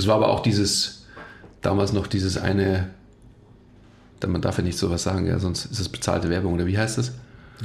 [0.00, 1.04] Das war aber auch dieses,
[1.60, 2.88] damals noch dieses eine,
[4.26, 6.96] man darf ja nicht sowas sagen, ja, sonst ist es bezahlte Werbung, oder wie heißt
[6.96, 7.12] das?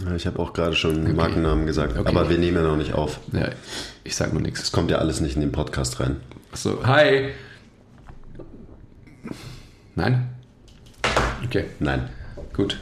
[0.05, 1.13] Ja, ich habe auch gerade schon okay.
[1.13, 2.09] Markennamen gesagt, okay.
[2.09, 3.21] aber wir nehmen ja noch nicht auf.
[3.31, 3.51] Ja,
[4.03, 4.63] ich sage nur nichts.
[4.63, 6.17] Es kommt ja alles nicht in den Podcast rein.
[6.51, 7.29] Achso, hi!
[9.95, 10.27] Nein?
[11.45, 11.67] Okay.
[11.79, 12.09] Nein.
[12.51, 12.77] Gut.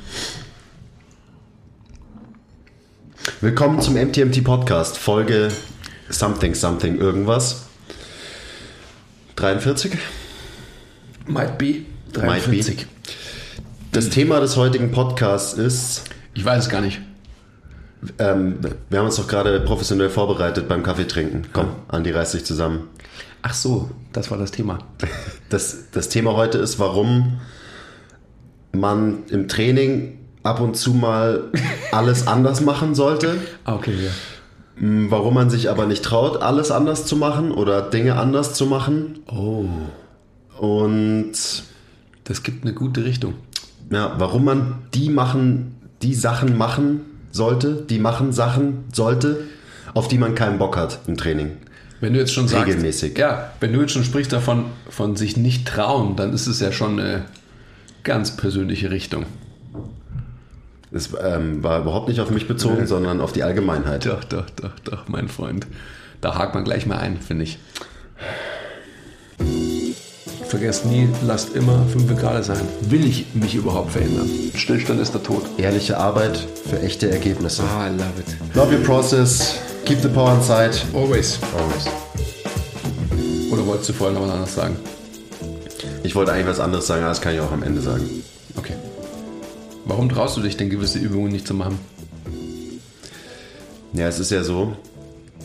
[3.40, 5.52] Willkommen zum MTMT Podcast, Folge
[6.10, 7.68] Something Something irgendwas.
[9.44, 9.92] 43?
[11.28, 11.86] Might be.
[12.14, 12.78] 43.
[12.78, 13.12] Might be.
[13.92, 16.06] Das Thema des heutigen Podcasts ist.
[16.34, 17.02] Ich weiß es gar nicht.
[18.20, 21.42] Ähm, wir haben uns doch gerade professionell vorbereitet beim Kaffee trinken.
[21.52, 22.88] Komm, Andi, reiß dich zusammen.
[23.42, 24.80] Ach so, das war das Thema.
[25.50, 27.42] Das, das Thema heute ist, warum
[28.72, 31.52] man im Training ab und zu mal
[31.92, 33.36] alles anders machen sollte.
[33.66, 34.12] Ah, okay, ja.
[34.76, 38.66] Mm, warum man sich aber nicht traut, alles anders zu machen oder Dinge anders zu
[38.66, 39.20] machen.
[39.28, 39.66] Oh.
[40.60, 41.34] Und
[42.24, 43.36] das gibt eine gute Richtung.
[43.92, 49.42] Ja, warum man die machen, die Sachen machen sollte, die machen Sachen sollte,
[49.94, 51.52] auf die man keinen Bock hat im Training.
[52.00, 53.18] Wenn du jetzt schon sagst, regelmäßig.
[53.18, 56.72] Ja, wenn du jetzt schon sprichst davon, von sich nicht trauen, dann ist es ja
[56.72, 57.26] schon eine
[58.04, 59.26] ganz persönliche Richtung.
[60.94, 62.86] Es ähm, war überhaupt nicht auf mich bezogen, nee.
[62.86, 64.06] sondern auf die Allgemeinheit.
[64.06, 65.66] Doch, doch, doch, doch, mein Freund.
[66.22, 67.58] Da hakt man gleich mal ein, finde ich.
[70.48, 72.62] Vergesst nie, lasst immer 5 Grad sein.
[72.82, 74.30] Will ich mich überhaupt verändern?
[74.54, 75.42] Stillstand ist der Tod.
[75.58, 76.38] Ehrliche Arbeit
[76.70, 77.64] für echte Ergebnisse.
[77.64, 78.56] Ah, I love it.
[78.56, 79.56] Love your process.
[79.86, 80.80] Keep the power inside.
[80.94, 81.40] Always.
[81.58, 81.88] Always.
[83.52, 84.76] Oder wolltest du vorher noch was anderes sagen?
[86.04, 88.08] Ich wollte eigentlich was anderes sagen, aber das kann ich auch am Ende sagen.
[88.56, 88.76] Okay.
[89.86, 91.80] Warum traust du dich denn gewisse Übungen nicht zu machen?
[93.94, 94.76] Ja, es ist ja so,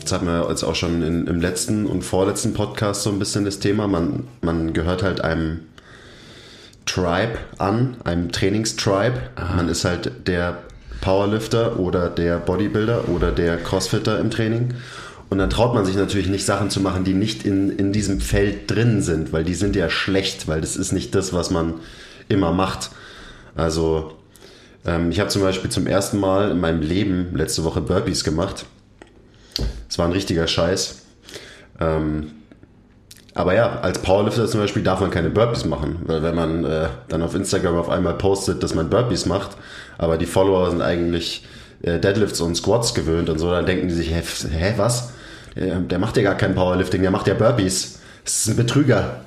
[0.01, 3.45] das hatten wir jetzt auch schon in, im letzten und vorletzten Podcast so ein bisschen
[3.45, 3.87] das Thema.
[3.87, 5.61] Man, man gehört halt einem
[6.85, 9.19] Tribe an, einem Trainingstribe.
[9.35, 9.55] Aha.
[9.55, 10.57] Man ist halt der
[11.01, 14.73] Powerlifter oder der Bodybuilder oder der Crossfitter im Training.
[15.29, 18.19] Und dann traut man sich natürlich nicht Sachen zu machen, die nicht in, in diesem
[18.19, 21.75] Feld drin sind, weil die sind ja schlecht, weil das ist nicht das, was man
[22.29, 22.89] immer macht.
[23.55, 24.13] Also
[24.85, 28.65] ähm, ich habe zum Beispiel zum ersten Mal in meinem Leben letzte Woche Burpees gemacht.
[29.89, 31.01] Es war ein richtiger Scheiß.
[31.79, 32.31] Ähm,
[33.33, 36.87] aber ja, als Powerlifter zum Beispiel darf man keine Burpees machen, weil wenn man äh,
[37.07, 39.51] dann auf Instagram auf einmal postet, dass man Burpees macht,
[39.97, 41.45] aber die Follower sind eigentlich
[41.81, 45.11] äh, Deadlifts und Squats gewöhnt und so, dann denken die sich, hä, hä was?
[45.55, 47.99] Der, der macht ja gar kein Powerlifting, der macht ja Burpees.
[48.23, 49.21] Das ist ein Betrüger.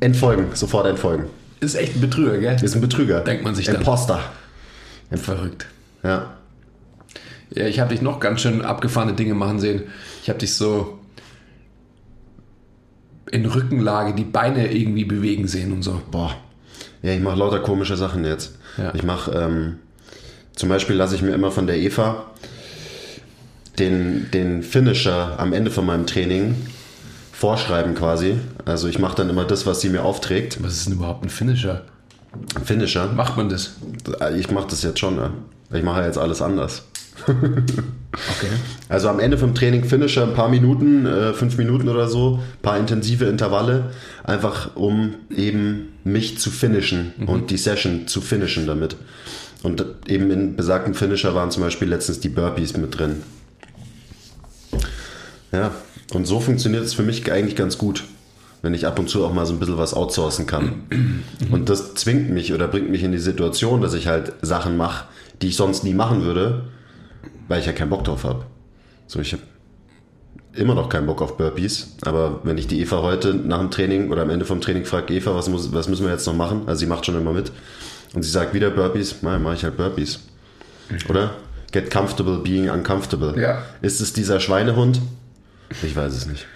[0.00, 1.26] Entfolgen, sofort entfolgen.
[1.60, 2.56] Ist echt ein Betrüger, gell?
[2.62, 3.20] Ist ein Betrüger.
[3.20, 3.76] Denkt man sich dann.
[3.76, 4.20] Imposter.
[5.16, 5.66] Verrückt.
[6.02, 6.34] Ja.
[7.50, 9.84] Ja, ich habe dich noch ganz schön abgefahrene Dinge machen sehen.
[10.22, 10.98] Ich habe dich so
[13.30, 16.00] in Rückenlage die Beine irgendwie bewegen sehen und so.
[16.10, 16.34] Boah.
[17.02, 18.58] Ja, ich mache lauter komische Sachen jetzt.
[18.76, 18.94] Ja.
[18.94, 19.78] Ich mache, ähm,
[20.54, 22.26] zum Beispiel lasse ich mir immer von der Eva
[23.78, 26.56] den, den Finisher am Ende von meinem Training
[27.32, 28.36] vorschreiben quasi.
[28.64, 30.62] Also ich mache dann immer das, was sie mir aufträgt.
[30.62, 31.82] Was ist denn überhaupt ein Finisher?
[32.64, 33.12] Finisher?
[33.12, 33.72] Macht man das?
[34.36, 35.32] Ich mache das jetzt schon, ja.
[35.72, 36.84] Ich mache jetzt alles anders.
[37.26, 38.48] okay.
[38.88, 42.62] Also am Ende vom Training Finisher ein paar Minuten, äh, fünf Minuten oder so, ein
[42.62, 43.90] paar intensive Intervalle,
[44.24, 47.28] einfach um eben mich zu finishen mhm.
[47.28, 48.96] und die Session zu finishen damit.
[49.62, 53.22] Und eben in besagten Finisher waren zum Beispiel letztens die Burpees mit drin.
[55.52, 55.72] Ja,
[56.14, 58.04] und so funktioniert es für mich eigentlich ganz gut,
[58.62, 60.82] wenn ich ab und zu auch mal so ein bisschen was outsourcen kann.
[61.50, 65.06] Und das zwingt mich oder bringt mich in die Situation, dass ich halt Sachen mache,
[65.42, 66.64] die ich sonst nie machen würde,
[67.46, 68.44] weil ich ja keinen Bock drauf habe.
[69.06, 69.42] So, ich habe
[70.54, 74.10] immer noch keinen Bock auf Burpees, aber wenn ich die Eva heute nach dem Training
[74.10, 76.62] oder am Ende vom Training frage, Eva, was, muss, was müssen wir jetzt noch machen?
[76.66, 77.52] Also sie macht schon immer mit.
[78.14, 80.20] Und sie sagt wieder Burpees, mal mache ich halt Burpees.
[81.08, 81.34] Oder?
[81.70, 83.40] Get comfortable being uncomfortable.
[83.40, 83.62] Ja.
[83.82, 85.00] Ist es dieser Schweinehund?
[85.82, 86.46] Ich weiß es nicht.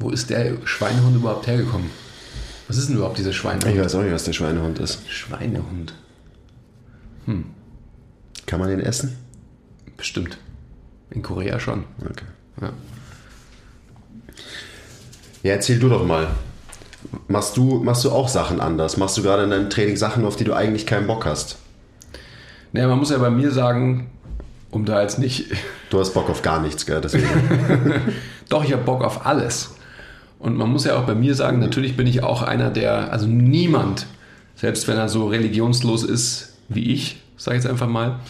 [0.00, 1.90] Wo ist der Schweinehund überhaupt hergekommen?
[2.66, 3.66] Was ist denn überhaupt dieser Schweinehund?
[3.66, 5.08] Ich weiß auch nicht, was der Schweinehund ist.
[5.08, 5.92] Schweinehund.
[7.26, 7.44] Hm.
[8.46, 9.16] Kann man den essen?
[9.98, 10.38] Bestimmt.
[11.10, 11.84] In Korea schon.
[12.02, 12.24] Okay.
[12.62, 12.72] Ja.
[15.42, 16.28] Ja, erzähl du doch mal.
[17.28, 18.96] Machst du, machst du auch Sachen anders?
[18.96, 21.58] Machst du gerade in deinem Training Sachen, auf die du eigentlich keinen Bock hast?
[22.72, 24.10] Naja, man muss ja bei mir sagen,
[24.70, 25.46] um da jetzt nicht.
[25.90, 27.00] Du hast Bock auf gar nichts, gell?
[27.00, 27.26] Deswegen.
[28.48, 29.74] Doch, ich habe Bock auf alles.
[30.40, 33.26] Und man muss ja auch bei mir sagen, natürlich bin ich auch einer, der, also
[33.26, 34.06] niemand,
[34.56, 38.20] selbst wenn er so religionslos ist wie ich, sage ich jetzt einfach mal,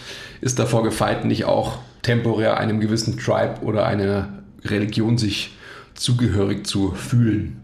[0.40, 4.28] ist davor gefeit, nicht auch temporär einem gewissen Tribe oder einer
[4.64, 5.56] Religion sich
[5.94, 7.56] zugehörig zu fühlen.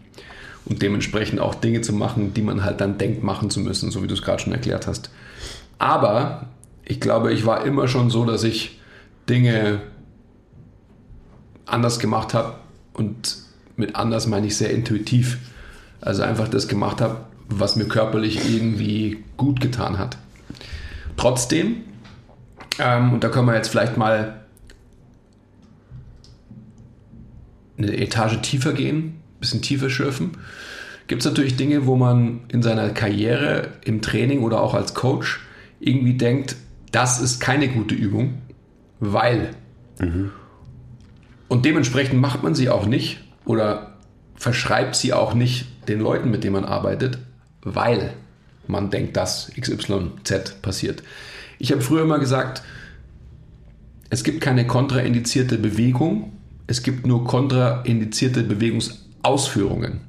[0.65, 4.03] und dementsprechend auch Dinge zu machen, die man halt dann denkt, machen zu müssen, so
[4.03, 5.09] wie du es gerade schon erklärt hast.
[5.79, 6.47] Aber
[6.83, 8.79] ich glaube, ich war immer schon so, dass ich
[9.29, 9.81] Dinge
[11.65, 12.55] anders gemacht habe
[12.93, 13.37] und
[13.77, 15.37] mit anders meine ich sehr intuitiv.
[16.01, 20.17] Also einfach das gemacht habe, was mir körperlich irgendwie gut getan hat.
[21.15, 21.77] Trotzdem,
[22.79, 24.41] ähm, und da können wir jetzt vielleicht mal
[27.77, 30.31] eine Etage tiefer gehen, ein bisschen tiefer schürfen,
[31.07, 35.39] gibt es natürlich Dinge, wo man in seiner Karriere, im Training oder auch als Coach
[35.79, 36.55] irgendwie denkt,
[36.91, 38.41] das ist keine gute Übung,
[38.99, 39.51] weil.
[39.99, 40.31] Mhm.
[41.47, 43.93] Und dementsprechend macht man sie auch nicht oder
[44.35, 47.17] verschreibt sie auch nicht den Leuten, mit denen man arbeitet,
[47.61, 48.13] weil
[48.67, 51.01] man denkt, dass XYZ passiert.
[51.57, 52.61] Ich habe früher immer gesagt,
[54.09, 56.33] es gibt keine kontraindizierte Bewegung,
[56.67, 60.01] es gibt nur kontraindizierte Bewegungsausführungen.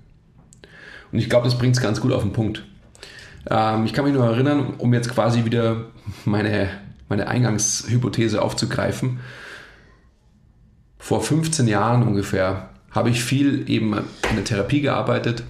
[1.12, 2.64] Und ich glaube, das bringt es ganz gut auf den Punkt.
[3.48, 5.86] Ähm, ich kann mich nur erinnern, um jetzt quasi wieder
[6.24, 6.68] meine,
[7.08, 9.20] meine Eingangshypothese aufzugreifen.
[10.98, 15.44] Vor 15 Jahren ungefähr habe ich viel eben in der Therapie gearbeitet.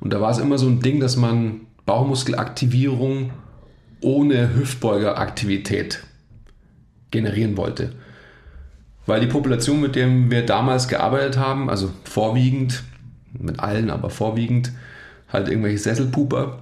[0.00, 3.30] Und da war es immer so ein Ding, dass man Bauchmuskelaktivierung
[4.00, 6.02] ohne Hüftbeugeraktivität
[7.10, 7.92] generieren wollte.
[9.06, 12.82] Weil die Population, mit der wir damals gearbeitet haben, also vorwiegend,
[13.38, 14.72] mit allen, aber vorwiegend,
[15.32, 16.58] halt irgendwelche Sesselpuper,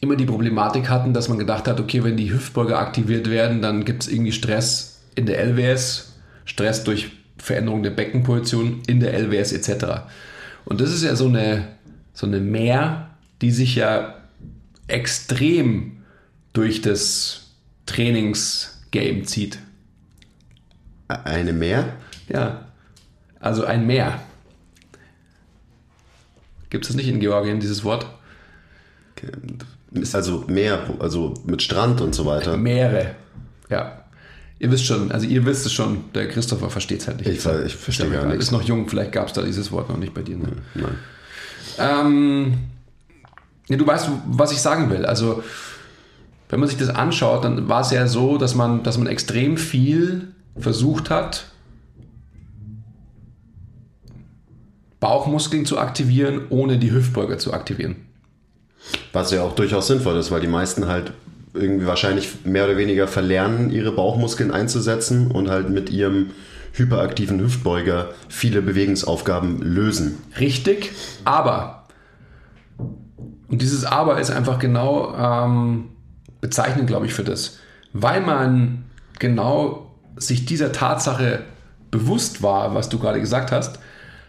[0.00, 3.84] immer die Problematik hatten, dass man gedacht hat, okay, wenn die Hüftbeuger aktiviert werden, dann
[3.84, 6.14] gibt es irgendwie Stress in der LWS,
[6.44, 7.10] Stress durch
[7.46, 10.08] Veränderung der Beckenposition in der LWS etc.
[10.64, 11.68] Und das ist ja so eine,
[12.12, 13.10] so eine Mehr,
[13.40, 14.16] die sich ja
[14.88, 15.98] extrem
[16.52, 17.52] durch das
[17.86, 19.60] Trainingsgame zieht.
[21.06, 21.92] Eine Mehr?
[22.28, 22.66] Ja,
[23.38, 24.20] also ein Meer.
[26.68, 28.06] Gibt es nicht in Georgien, dieses Wort?
[30.12, 32.56] Also Meer, also mit Strand und so weiter.
[32.56, 33.14] Meere,
[33.70, 34.05] ja.
[34.58, 37.28] Ihr wisst schon, also ihr wisst es schon, der Christopher versteht es halt nicht.
[37.28, 38.40] Ich, ich verstehe gar nicht.
[38.40, 40.36] Ist noch jung, vielleicht gab es da dieses Wort noch nicht bei dir.
[40.36, 40.48] Ne?
[40.74, 40.98] Nein.
[41.78, 42.54] Ähm,
[43.68, 45.04] ja, du weißt, was ich sagen will.
[45.04, 45.42] Also,
[46.48, 49.58] wenn man sich das anschaut, dann war es ja so, dass man, dass man extrem
[49.58, 51.46] viel versucht hat,
[55.00, 57.96] Bauchmuskeln zu aktivieren, ohne die Hüftbeuger zu aktivieren.
[59.12, 61.12] Was ja auch durchaus sinnvoll ist, weil die meisten halt
[61.56, 66.30] irgendwie wahrscheinlich mehr oder weniger verlernen, ihre Bauchmuskeln einzusetzen und halt mit ihrem
[66.72, 70.18] hyperaktiven Hüftbeuger viele Bewegungsaufgaben lösen.
[70.38, 70.92] Richtig,
[71.24, 71.86] aber,
[73.48, 75.88] und dieses Aber ist einfach genau ähm,
[76.40, 77.58] bezeichnend, glaube ich, für das,
[77.92, 78.84] weil man
[79.18, 81.40] genau sich dieser Tatsache
[81.90, 83.78] bewusst war, was du gerade gesagt hast,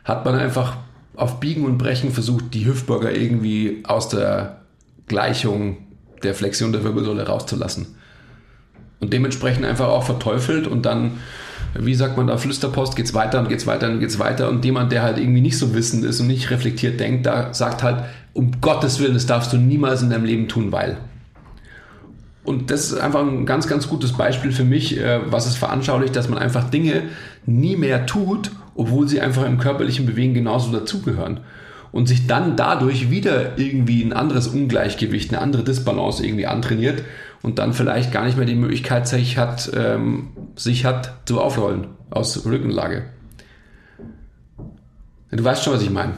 [0.04, 0.78] hat man einfach
[1.16, 4.62] auf Biegen und Brechen versucht, die Hüftbeuger irgendwie aus der
[5.08, 5.87] Gleichung
[6.24, 7.88] der Flexion der Wirbelsäule rauszulassen.
[9.00, 11.20] Und dementsprechend einfach auch verteufelt und dann,
[11.78, 14.50] wie sagt man da, Flüsterpost, geht's weiter und geht's weiter und geht's weiter.
[14.50, 17.84] Und jemand, der halt irgendwie nicht so wissend ist und nicht reflektiert denkt, da sagt
[17.84, 20.98] halt, um Gottes Willen, das darfst du niemals in deinem Leben tun, weil.
[22.44, 26.16] Und das ist einfach ein ganz, ganz gutes Beispiel für mich, äh, was es veranschaulicht,
[26.16, 27.04] dass man einfach Dinge
[27.46, 31.42] nie mehr tut, obwohl sie einfach im körperlichen Bewegen genauso dazugehören
[31.98, 37.02] und sich dann dadurch wieder irgendwie ein anderes Ungleichgewicht, eine andere Disbalance irgendwie antrainiert
[37.42, 41.88] und dann vielleicht gar nicht mehr die Möglichkeit sich hat, ähm, sich hat zu aufrollen
[42.12, 43.06] aus Rückenlage.
[45.32, 46.14] Du weißt schon, was ich meine.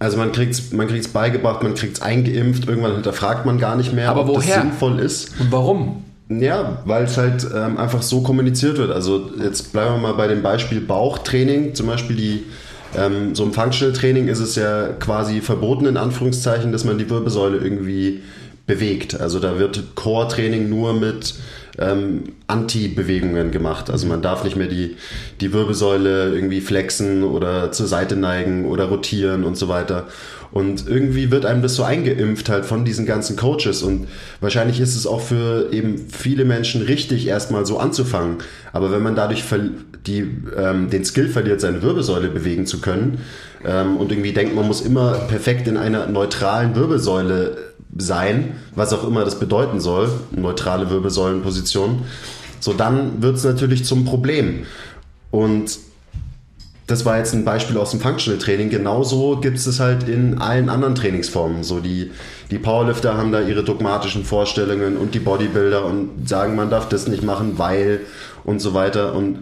[0.00, 3.76] Also man kriegt es man kriegt's beigebracht, man kriegt es eingeimpft, irgendwann hinterfragt man gar
[3.76, 4.56] nicht mehr, Aber ob woher?
[4.56, 5.40] das sinnvoll ist.
[5.40, 6.02] Und warum?
[6.28, 8.90] Ja, weil es halt ähm, einfach so kommuniziert wird.
[8.90, 11.76] Also jetzt bleiben wir mal bei dem Beispiel Bauchtraining.
[11.76, 12.42] Zum Beispiel die
[12.96, 17.08] ähm, so im Functional Training ist es ja quasi verboten, in Anführungszeichen, dass man die
[17.08, 18.22] Wirbelsäule irgendwie
[18.66, 19.20] bewegt.
[19.20, 21.34] Also da wird Core-Training nur mit
[21.78, 23.90] ähm, Anti-Bewegungen gemacht.
[23.90, 24.96] Also man darf nicht mehr die,
[25.40, 30.06] die Wirbelsäule irgendwie flexen oder zur Seite neigen oder rotieren und so weiter.
[30.54, 33.82] Und irgendwie wird einem das so eingeimpft halt von diesen ganzen Coaches.
[33.82, 34.06] Und
[34.40, 38.36] wahrscheinlich ist es auch für eben viele Menschen richtig, erstmal so anzufangen.
[38.72, 39.42] Aber wenn man dadurch
[40.06, 43.18] die, ähm, den Skill verliert, seine Wirbelsäule bewegen zu können
[43.64, 47.56] ähm, und irgendwie denkt, man muss immer perfekt in einer neutralen Wirbelsäule
[47.96, 52.02] sein, was auch immer das bedeuten soll, neutrale Wirbelsäulenposition,
[52.60, 54.66] so dann wird es natürlich zum Problem.
[55.30, 55.78] Und
[56.86, 58.68] das war jetzt ein Beispiel aus dem Functional Training.
[58.68, 61.62] Genauso gibt es es halt in allen anderen Trainingsformen.
[61.62, 62.10] So die,
[62.50, 67.08] die Powerlifter haben da ihre dogmatischen Vorstellungen und die Bodybuilder und sagen, man darf das
[67.08, 68.00] nicht machen, weil
[68.44, 69.14] und so weiter.
[69.14, 69.38] Und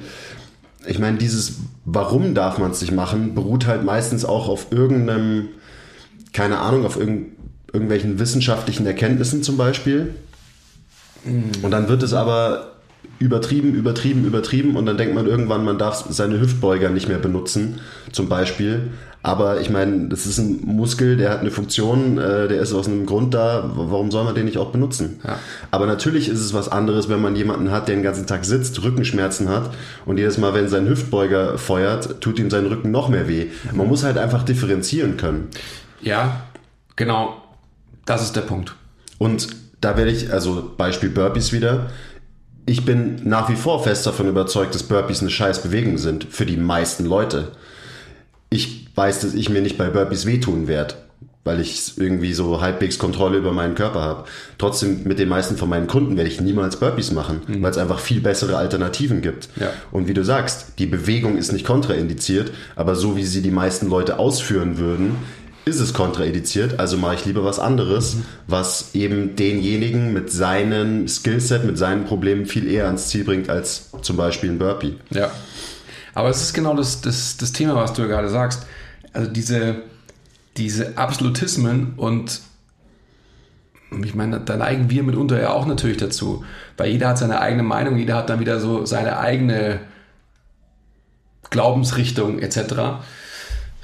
[0.86, 5.48] ich meine, dieses Warum darf man es nicht machen, beruht halt meistens auch auf irgendeinem,
[6.32, 7.32] keine Ahnung, auf irgend,
[7.72, 10.14] irgendwelchen wissenschaftlichen Erkenntnissen zum Beispiel.
[11.24, 12.72] Und dann wird es aber
[13.18, 17.80] übertrieben, übertrieben, übertrieben und dann denkt man irgendwann, man darf seine Hüftbeuger nicht mehr benutzen,
[18.10, 18.90] zum Beispiel.
[19.24, 22.88] Aber ich meine, das ist ein Muskel, der hat eine Funktion, äh, der ist aus
[22.88, 23.70] einem Grund da.
[23.76, 25.20] Warum soll man den nicht auch benutzen?
[25.24, 25.38] Ja.
[25.70, 28.82] Aber natürlich ist es was anderes, wenn man jemanden hat, der den ganzen Tag sitzt,
[28.82, 29.70] Rückenschmerzen hat
[30.06, 33.46] und jedes Mal, wenn sein Hüftbeuger feuert, tut ihm sein Rücken noch mehr weh.
[33.72, 35.48] Man muss halt einfach differenzieren können.
[36.00, 36.42] Ja,
[36.96, 37.41] genau.
[38.04, 38.74] Das ist der Punkt.
[39.18, 39.48] Und
[39.80, 41.90] da werde ich, also Beispiel Burpees wieder.
[42.66, 46.46] Ich bin nach wie vor fest davon überzeugt, dass Burpees eine scheiß Bewegung sind für
[46.46, 47.48] die meisten Leute.
[48.50, 50.94] Ich weiß, dass ich mir nicht bei Burpees wehtun werde,
[51.42, 54.24] weil ich irgendwie so halbwegs Kontrolle über meinen Körper habe.
[54.58, 57.98] Trotzdem mit den meisten von meinen Kunden werde ich niemals Burpees machen, weil es einfach
[57.98, 59.48] viel bessere Alternativen gibt.
[59.56, 59.70] Ja.
[59.90, 63.88] Und wie du sagst, die Bewegung ist nicht kontraindiziert, aber so wie sie die meisten
[63.88, 65.16] Leute ausführen würden,
[65.64, 68.16] ist es kontraindiziert, also mache ich lieber was anderes,
[68.46, 73.90] was eben denjenigen mit seinem Skillset, mit seinen Problemen viel eher ans Ziel bringt als
[74.02, 74.96] zum Beispiel ein Burpee.
[75.10, 75.30] Ja.
[76.14, 78.66] Aber es ist genau das, das, das Thema, was du ja gerade sagst.
[79.12, 79.76] Also diese,
[80.56, 82.40] diese Absolutismen und
[84.04, 86.44] ich meine, da neigen wir mitunter ja auch natürlich dazu,
[86.76, 89.80] weil jeder hat seine eigene Meinung, jeder hat dann wieder so seine eigene
[91.50, 93.02] Glaubensrichtung etc.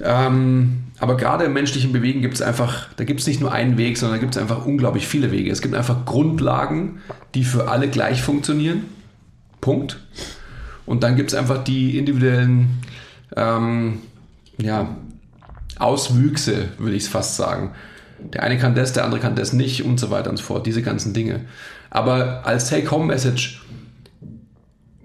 [0.00, 3.78] Ähm, aber gerade im menschlichen Bewegen gibt es einfach, da gibt es nicht nur einen
[3.78, 5.50] Weg, sondern da gibt es einfach unglaublich viele Wege.
[5.50, 7.00] Es gibt einfach Grundlagen,
[7.34, 8.84] die für alle gleich funktionieren.
[9.60, 9.98] Punkt.
[10.86, 12.78] Und dann gibt es einfach die individuellen
[13.36, 14.00] ähm,
[14.56, 14.96] ja,
[15.78, 17.72] Auswüchse, würde ich es fast sagen.
[18.32, 20.66] Der eine kann das, der andere kann das nicht und so weiter und so fort.
[20.66, 21.42] Diese ganzen Dinge.
[21.90, 23.62] Aber als Take-Home-Message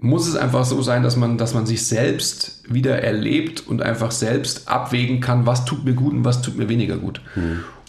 [0.03, 4.11] muss es einfach so sein, dass man, dass man sich selbst wieder erlebt und einfach
[4.11, 7.21] selbst abwägen kann, was tut mir gut und was tut mir weniger gut.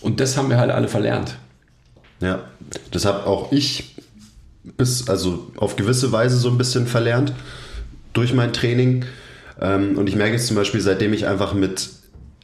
[0.00, 1.36] Und das haben wir halt alle verlernt.
[2.20, 2.44] Ja,
[2.92, 3.96] das habe auch ich
[4.62, 7.32] bis, also auf gewisse Weise so ein bisschen verlernt
[8.12, 9.04] durch mein Training.
[9.60, 11.90] Ähm, und ich merke es zum Beispiel, seitdem ich einfach mit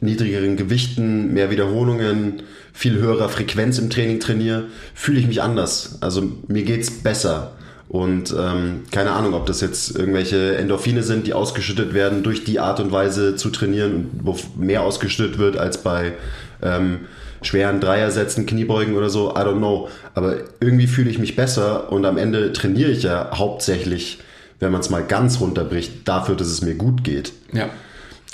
[0.01, 5.97] niedrigeren Gewichten, mehr Wiederholungen, viel höherer Frequenz im Training trainiere, fühle ich mich anders.
[6.01, 7.53] Also mir geht's besser.
[7.91, 12.57] Und ähm, keine Ahnung, ob das jetzt irgendwelche Endorphine sind, die ausgeschüttet werden durch die
[12.57, 16.13] Art und Weise zu trainieren und wo mehr ausgeschüttet wird als bei
[16.61, 17.01] ähm,
[17.41, 19.31] schweren Dreiersätzen, Kniebeugen oder so.
[19.31, 19.89] I don't know.
[20.13, 24.19] Aber irgendwie fühle ich mich besser und am Ende trainiere ich ja hauptsächlich,
[24.61, 27.33] wenn man es mal ganz runterbricht, dafür, dass es mir gut geht.
[27.51, 27.69] Ja.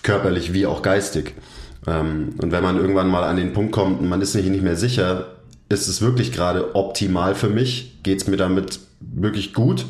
[0.04, 1.34] Körperlich wie auch geistig.
[1.88, 4.62] Ähm, und wenn man irgendwann mal an den Punkt kommt und man ist sich nicht
[4.62, 5.30] mehr sicher,
[5.68, 7.98] ist es wirklich gerade optimal für mich?
[8.04, 9.86] Geht es mir damit wirklich gut?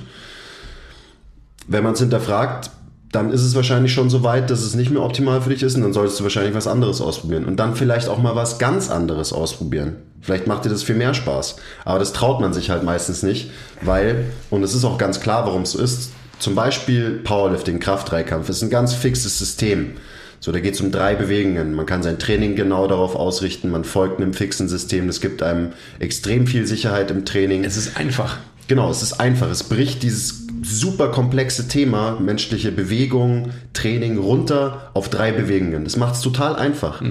[1.68, 2.72] Wenn man es hinterfragt,
[3.12, 5.76] dann ist es wahrscheinlich schon so weit, dass es nicht mehr optimal für dich ist
[5.76, 8.90] und dann solltest du wahrscheinlich was anderes ausprobieren und dann vielleicht auch mal was ganz
[8.90, 9.96] anderes ausprobieren.
[10.22, 13.50] Vielleicht macht dir das viel mehr Spaß, aber das traut man sich halt meistens nicht,
[13.82, 18.50] weil, und es ist auch ganz klar, warum es so ist, zum Beispiel Powerlifting, Kraft-Dreikampf
[18.50, 19.94] ist ein ganz fixes System.
[20.40, 21.74] So, da geht es um drei Bewegungen.
[21.74, 25.10] Man kann sein Training genau darauf ausrichten, man folgt einem fixen System.
[25.10, 27.64] Es gibt einem extrem viel Sicherheit im Training.
[27.64, 28.38] Es ist einfach.
[28.68, 29.50] Genau, es ist einfach.
[29.50, 35.84] Es bricht dieses super komplexe Thema menschliche Bewegung, Training runter auf drei Bewegungen.
[35.84, 37.02] Das macht es total einfach.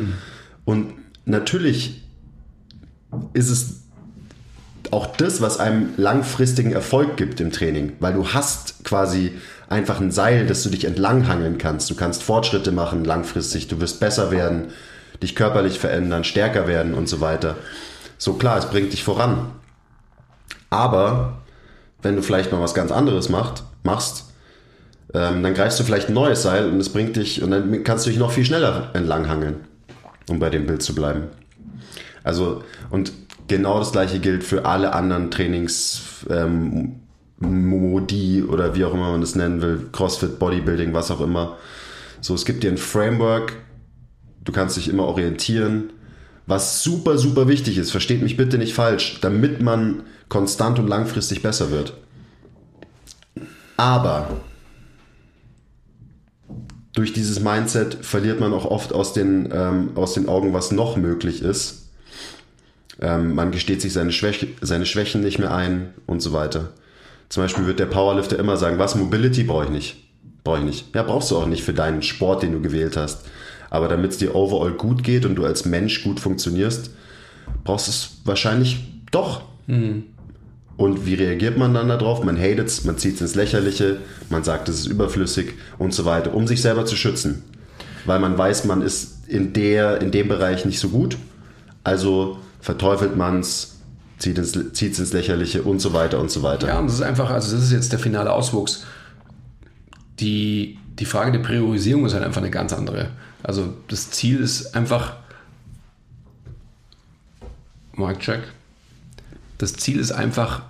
[0.65, 0.95] Und
[1.25, 2.03] natürlich
[3.33, 3.83] ist es
[4.91, 9.33] auch das, was einem langfristigen Erfolg gibt im Training, weil du hast quasi
[9.69, 11.91] einfach ein Seil, das du dich entlanghangeln kannst.
[11.91, 14.69] Du kannst Fortschritte machen langfristig, du wirst besser werden,
[15.23, 17.57] dich körperlich verändern, stärker werden und so weiter.
[18.19, 19.51] So klar, es bringt dich voran.
[20.71, 21.39] Aber
[22.07, 24.33] wenn du vielleicht mal was ganz anderes macht, machst,
[25.13, 28.07] ähm, dann greifst du vielleicht ein neues Seil und es bringt dich und dann kannst
[28.07, 29.57] du dich noch viel schneller entlanghangeln,
[30.29, 31.25] um bei dem Bild zu bleiben.
[32.23, 33.13] Also und
[33.49, 36.25] genau das gleiche gilt für alle anderen Trainings.
[36.31, 37.01] Ähm,
[37.39, 41.59] Modi oder wie auch immer man das nennen will, CrossFit, Bodybuilding, was auch immer.
[42.23, 43.53] So, es gibt dir ein Framework,
[44.43, 45.91] du kannst dich immer orientieren,
[46.47, 47.91] was super, super wichtig ist.
[47.91, 51.95] Versteht mich bitte nicht falsch, damit man konstant und langfristig besser wird.
[53.77, 54.41] Aber
[56.95, 60.97] durch dieses Mindset verliert man auch oft aus den, ähm, aus den Augen, was noch
[60.97, 61.91] möglich ist.
[63.01, 66.73] Ähm, man gesteht sich seine, Schwäche, seine Schwächen nicht mehr ein und so weiter.
[67.29, 69.97] Zum Beispiel wird der Powerlifter immer sagen, was, Mobility brauche ich nicht.
[70.43, 70.95] Brauche ich nicht.
[70.95, 73.27] Ja, brauchst du auch nicht für deinen Sport, den du gewählt hast.
[73.71, 76.91] Aber damit es dir overall gut geht und du als Mensch gut funktionierst,
[77.65, 79.43] brauchst du es wahrscheinlich doch.
[80.77, 82.23] Und wie reagiert man dann darauf?
[82.23, 86.05] Man hatet es, man zieht es ins Lächerliche, man sagt, es ist überflüssig und so
[86.05, 87.43] weiter, um sich selber zu schützen.
[88.05, 91.17] Weil man weiß, man ist in, der, in dem Bereich nicht so gut.
[91.83, 93.79] Also verteufelt man es,
[94.19, 96.69] zieht es ins, ins Lächerliche und so weiter und so weiter.
[96.69, 98.85] Ja, und das ist einfach, also das ist jetzt der finale Auswuchs.
[100.21, 103.11] Die, die Frage der Priorisierung ist halt einfach eine ganz andere.
[103.43, 105.17] Also das Ziel ist einfach,
[107.95, 108.41] Mic check.
[109.59, 110.63] Das Ziel ist einfach,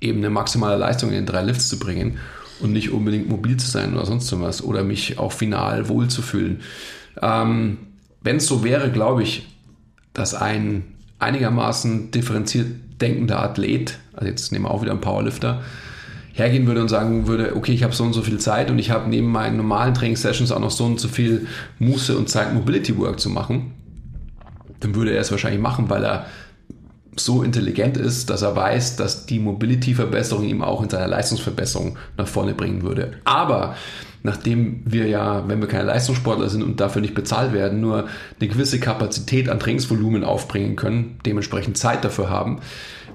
[0.00, 2.18] eben eine maximale Leistung in den drei Lifts zu bringen
[2.60, 6.60] und nicht unbedingt mobil zu sein oder sonst was oder mich auch final wohlzufühlen.
[7.20, 7.78] Ähm,
[8.22, 9.46] Wenn es so wäre, glaube ich,
[10.12, 10.84] dass ein
[11.18, 12.66] einigermaßen differenziert
[13.00, 15.62] denkender Athlet, also jetzt nehmen wir auch wieder einen Powerlifter,
[16.32, 18.90] hergehen würde und sagen würde, okay, ich habe so und so viel Zeit und ich
[18.90, 21.46] habe neben meinen normalen Trainingssessions auch noch so und so viel
[21.78, 23.72] Muße und Zeit, Mobility Work zu machen,
[24.80, 26.26] dann würde er es wahrscheinlich machen, weil er
[27.16, 32.28] so intelligent ist, dass er weiß, dass die Mobility-Verbesserung ihm auch in seiner Leistungsverbesserung nach
[32.28, 33.12] vorne bringen würde.
[33.24, 33.74] Aber
[34.22, 38.06] nachdem wir ja, wenn wir keine Leistungssportler sind und dafür nicht bezahlt werden, nur
[38.38, 42.60] eine gewisse Kapazität an Trainingsvolumen aufbringen können, dementsprechend Zeit dafür haben,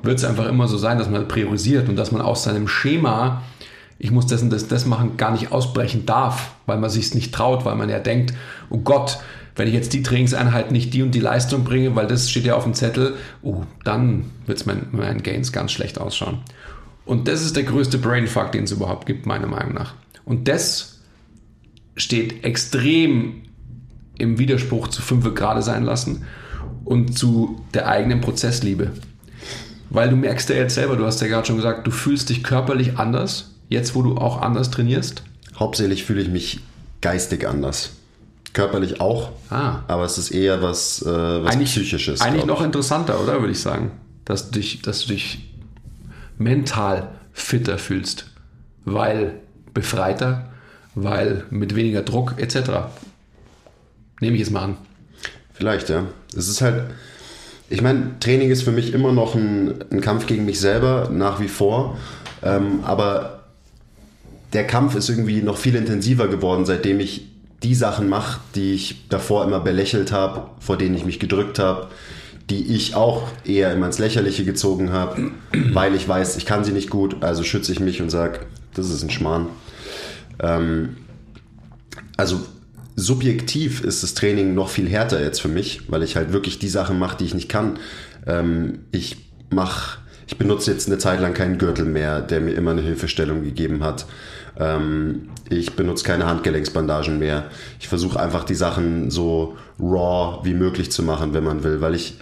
[0.06, 3.44] wird es einfach immer so sein, dass man priorisiert und dass man aus seinem Schema,
[4.00, 7.14] ich muss das und das, das machen, gar nicht ausbrechen darf, weil man sich es
[7.16, 8.34] nicht traut, weil man ja denkt,
[8.70, 9.20] oh Gott,
[9.56, 12.56] wenn ich jetzt die Trainingseinheit nicht die und die Leistung bringe, weil das steht ja
[12.56, 16.40] auf dem Zettel, oh, dann wird es mein, mein Gains ganz schlecht ausschauen.
[17.06, 19.94] Und das ist der größte Brainfuck, den es überhaupt gibt, meiner Meinung nach.
[20.26, 21.00] Und das
[21.96, 23.44] steht extrem
[24.18, 26.26] im Widerspruch zu 5 gerade sein lassen
[26.84, 28.92] und zu der eigenen Prozessliebe.
[29.90, 32.44] Weil du merkst ja jetzt selber, du hast ja gerade schon gesagt, du fühlst dich
[32.44, 35.24] körperlich anders, jetzt wo du auch anders trainierst.
[35.58, 36.60] Hauptsächlich fühle ich mich
[37.02, 37.92] geistig anders.
[38.54, 39.80] Körperlich auch, Ah.
[39.88, 41.06] aber es ist eher was, äh,
[41.44, 42.22] was Eigentlich, Psychisches.
[42.22, 43.92] eigentlich noch interessanter, oder würde ich sagen,
[44.24, 45.40] dass du dich, dass du dich
[46.38, 48.26] mental fitter fühlst,
[48.86, 49.34] weil
[49.74, 50.50] befreiter,
[50.96, 52.72] weil mit weniger Druck etc.
[54.22, 54.78] Nehme ich es mal an.
[55.54, 56.06] Vielleicht, ja.
[56.36, 56.86] Es ist halt,
[57.70, 61.40] ich meine, Training ist für mich immer noch ein, ein Kampf gegen mich selber, nach
[61.40, 61.98] wie vor.
[62.44, 63.44] Ähm, aber
[64.54, 67.28] der Kampf ist irgendwie noch viel intensiver geworden, seitdem ich
[67.64, 71.88] die Sachen mache, die ich davor immer belächelt habe, vor denen ich mich gedrückt habe,
[72.50, 75.32] die ich auch eher immer ins Lächerliche gezogen habe,
[75.74, 78.42] weil ich weiß, ich kann sie nicht gut, also schütze ich mich und sage,
[78.76, 79.48] das ist ein Schmarrn.
[80.40, 80.98] Ähm,
[82.18, 82.42] also
[82.96, 86.70] subjektiv ist das Training noch viel härter jetzt für mich, weil ich halt wirklich die
[86.70, 87.80] Sachen mache, die ich nicht kann.
[88.26, 89.18] Ähm, ich
[89.50, 93.44] mache, ich benutze jetzt eine Zeit lang keinen Gürtel mehr, der mir immer eine Hilfestellung
[93.44, 94.06] gegeben hat.
[94.58, 97.46] Ähm, ich benutze keine Handgelenksbandagen mehr.
[97.80, 101.96] Ich versuche einfach die Sachen so raw wie möglich zu machen, wenn man will, weil
[101.96, 102.18] ich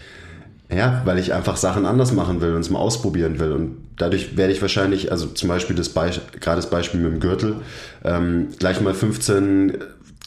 [0.75, 3.51] ja, weil ich einfach Sachen anders machen will und es mal ausprobieren will.
[3.51, 7.19] Und dadurch werde ich wahrscheinlich, also zum Beispiel das Beispiel, gerade das Beispiel mit dem
[7.19, 7.57] Gürtel,
[8.03, 9.77] ähm, gleich mal 15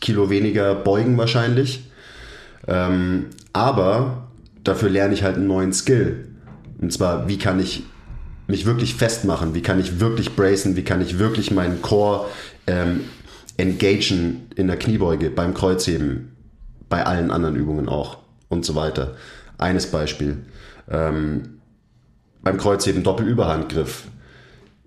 [0.01, 1.91] Kilo weniger beugen wahrscheinlich.
[2.67, 4.29] Ähm, aber
[4.65, 6.29] dafür lerne ich halt einen neuen Skill.
[6.81, 7.85] Und zwar, wie kann ich
[8.49, 9.55] mich wirklich festmachen?
[9.55, 10.77] Wie kann ich wirklich bracen?
[10.77, 12.27] Wie kann ich wirklich meinen Core
[12.67, 13.01] ähm,
[13.57, 16.33] engagen in der Kniebeuge, beim Kreuzheben,
[16.89, 19.17] bei allen anderen Übungen auch und so weiter.
[19.59, 20.39] Eines Beispiel.
[20.91, 21.61] Ähm,
[22.43, 24.05] beim Kreuzheben Doppelüberhandgriff.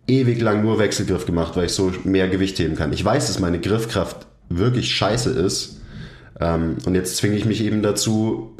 [0.07, 2.93] Ewig lang nur Wechselgriff gemacht, weil ich so mehr Gewicht heben kann.
[2.93, 5.79] Ich weiß, dass meine Griffkraft wirklich scheiße ist.
[6.39, 8.55] Ähm, und jetzt zwinge ich mich eben dazu,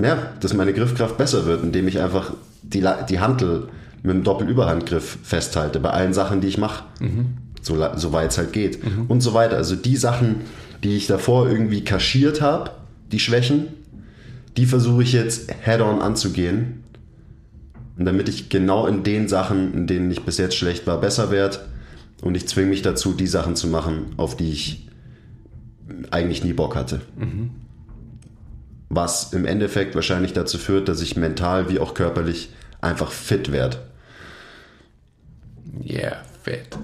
[0.00, 3.68] ja, dass meine Griffkraft besser wird, indem ich einfach die, die Hantel
[4.02, 6.84] mit einem Doppelüberhandgriff festhalte, bei allen Sachen, die ich mache.
[7.62, 8.78] So, la- so weit es halt geht.
[9.08, 9.56] Und so weiter.
[9.56, 10.36] Also die Sachen,
[10.84, 12.70] die ich davor irgendwie kaschiert habe,
[13.10, 13.64] die Schwächen,
[14.56, 16.84] die versuche ich jetzt head-on anzugehen.
[17.98, 21.30] Und damit ich genau in den Sachen, in denen ich bis jetzt schlecht war, besser
[21.32, 21.58] werde.
[22.22, 24.88] Und ich zwinge mich dazu, die Sachen zu machen, auf die ich
[26.10, 27.00] eigentlich nie Bock hatte.
[28.88, 33.78] Was im Endeffekt wahrscheinlich dazu führt, dass ich mental wie auch körperlich einfach fit werde.
[35.84, 36.78] Yeah, fett.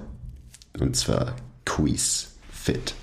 [0.79, 2.93] Und zwar Quiz fit.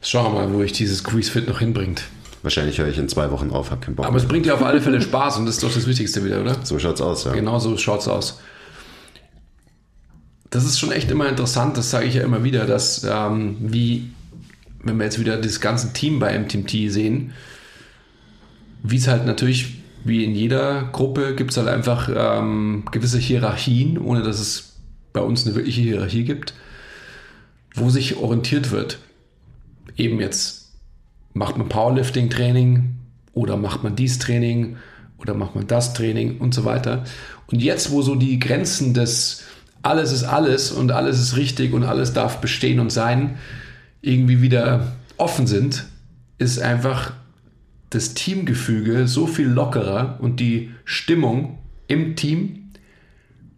[0.00, 2.04] Schauen wir mal, wo ich dieses Quiz-Fit noch hinbringt.
[2.42, 4.06] Wahrscheinlich höre ich in zwei Wochen auf, hab keinen Bock.
[4.06, 6.40] Aber es bringt dir auf alle Fälle Spaß und das ist doch das Wichtigste wieder,
[6.40, 6.56] oder?
[6.64, 7.32] so schaut's aus, ja.
[7.32, 8.38] Genau so schaut's aus.
[10.50, 14.12] Das ist schon echt immer interessant, das sage ich ja immer wieder, dass ähm, wie,
[14.86, 17.32] wenn wir jetzt wieder das ganze Team bei MTMT sehen,
[18.82, 23.98] wie es halt natürlich, wie in jeder Gruppe, gibt es halt einfach ähm, gewisse Hierarchien,
[23.98, 24.76] ohne dass es
[25.12, 26.54] bei uns eine wirkliche Hierarchie gibt,
[27.74, 28.98] wo sich orientiert wird.
[29.96, 30.72] Eben jetzt
[31.32, 32.94] macht man Powerlifting-Training
[33.32, 34.76] oder macht man dies Training
[35.18, 37.04] oder macht man das Training und so weiter.
[37.48, 39.44] Und jetzt, wo so die Grenzen des
[39.82, 43.38] alles ist alles und alles ist richtig und alles darf bestehen und sein,
[44.02, 45.86] irgendwie wieder offen sind,
[46.38, 47.12] ist einfach
[47.90, 52.72] das Teamgefüge so viel lockerer und die Stimmung im Team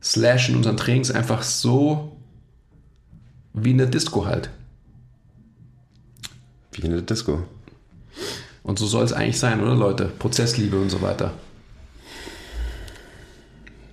[0.02, 2.16] slash in unseren Trainings einfach so
[3.52, 4.50] wie in der Disco halt.
[6.72, 7.44] Wie in der Disco.
[8.62, 10.06] Und so soll es eigentlich sein, oder Leute?
[10.06, 11.32] Prozessliebe und so weiter.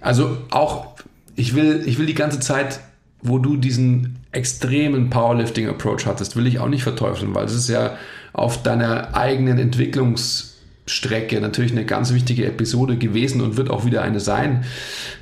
[0.01, 0.95] Also auch,
[1.35, 2.79] ich will, ich will die ganze Zeit,
[3.27, 7.97] wo du diesen extremen Powerlifting-Approach hattest, will ich auch nicht verteufeln, weil es ist ja
[8.33, 14.19] auf deiner eigenen Entwicklungsstrecke natürlich eine ganz wichtige Episode gewesen und wird auch wieder eine
[14.19, 14.65] sein.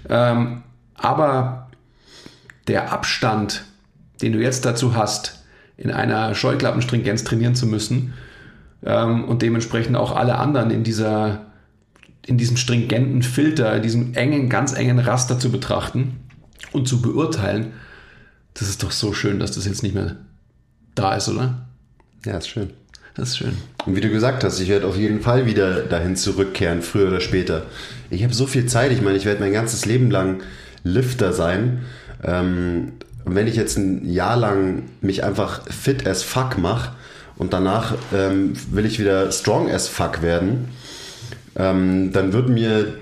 [0.10, 0.64] Ähm,
[0.96, 1.70] aber
[2.68, 3.66] der Abstand,
[4.22, 5.44] den du jetzt dazu hast,
[5.78, 8.14] in einer Scheuklappenstringenz trainieren zu müssen
[8.86, 11.48] ähm, und dementsprechend auch alle anderen in dieser
[12.26, 16.22] in diesem stringenten Filter, in diesem engen, ganz engen Raster zu betrachten
[16.72, 17.74] und zu beurteilen,
[18.54, 20.18] das ist doch so schön, dass das jetzt nicht mehr
[20.96, 21.66] da ist, oder?
[22.26, 22.70] Ja, ist schön.
[23.16, 23.58] Das ist schön.
[23.86, 27.22] Und wie du gesagt hast, ich werde auf jeden Fall wieder dahin zurückkehren, früher oder
[27.22, 27.64] später.
[28.10, 30.42] Ich habe so viel Zeit, ich meine, ich werde mein ganzes Leben lang
[30.84, 31.84] Lifter sein.
[32.24, 32.94] Ähm,
[33.26, 36.96] und wenn ich jetzt ein Jahr lang mich einfach fit as fuck mache
[37.38, 40.70] und danach ähm, will ich wieder strong as fuck werden,
[41.56, 42.96] ähm, dann wird mir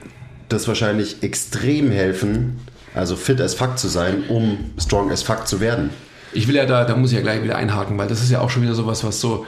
[0.49, 2.59] das wahrscheinlich extrem helfen,
[2.93, 5.89] also fit as fuck zu sein, um strong as fuck zu werden.
[6.34, 8.39] Ich will ja da, da muss ich ja gleich wieder einhaken, weil das ist ja
[8.39, 9.45] auch schon wieder sowas, was so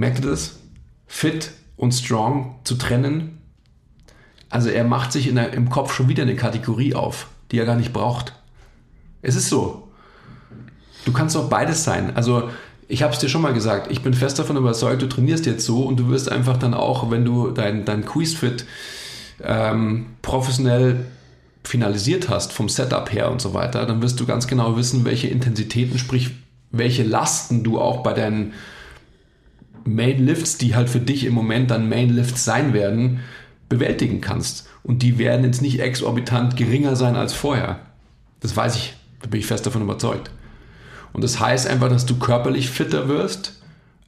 [0.00, 0.58] Merkt ihr das?
[1.06, 3.42] Fit und strong zu trennen.
[4.48, 7.76] Also er macht sich der, im Kopf schon wieder eine Kategorie auf, die er gar
[7.76, 8.32] nicht braucht.
[9.20, 9.88] Es ist so.
[11.04, 12.16] Du kannst doch beides sein.
[12.16, 12.48] Also
[12.88, 15.66] ich habe es dir schon mal gesagt, ich bin fest davon überzeugt, du trainierst jetzt
[15.66, 18.64] so und du wirst einfach dann auch, wenn du dein, dein Quizfit
[19.42, 21.04] ähm, professionell
[21.64, 25.28] finalisiert hast, vom Setup her und so weiter, dann wirst du ganz genau wissen, welche
[25.28, 26.30] Intensitäten, sprich
[26.70, 28.54] welche Lasten du auch bei deinen
[29.84, 33.20] Mainlifts, die halt für dich im Moment dann Mainlifts sein werden,
[33.68, 34.68] bewältigen kannst.
[34.82, 37.80] Und die werden jetzt nicht exorbitant geringer sein als vorher.
[38.40, 40.30] Das weiß ich, da bin ich fest davon überzeugt.
[41.12, 43.60] Und das heißt einfach, dass du körperlich fitter wirst,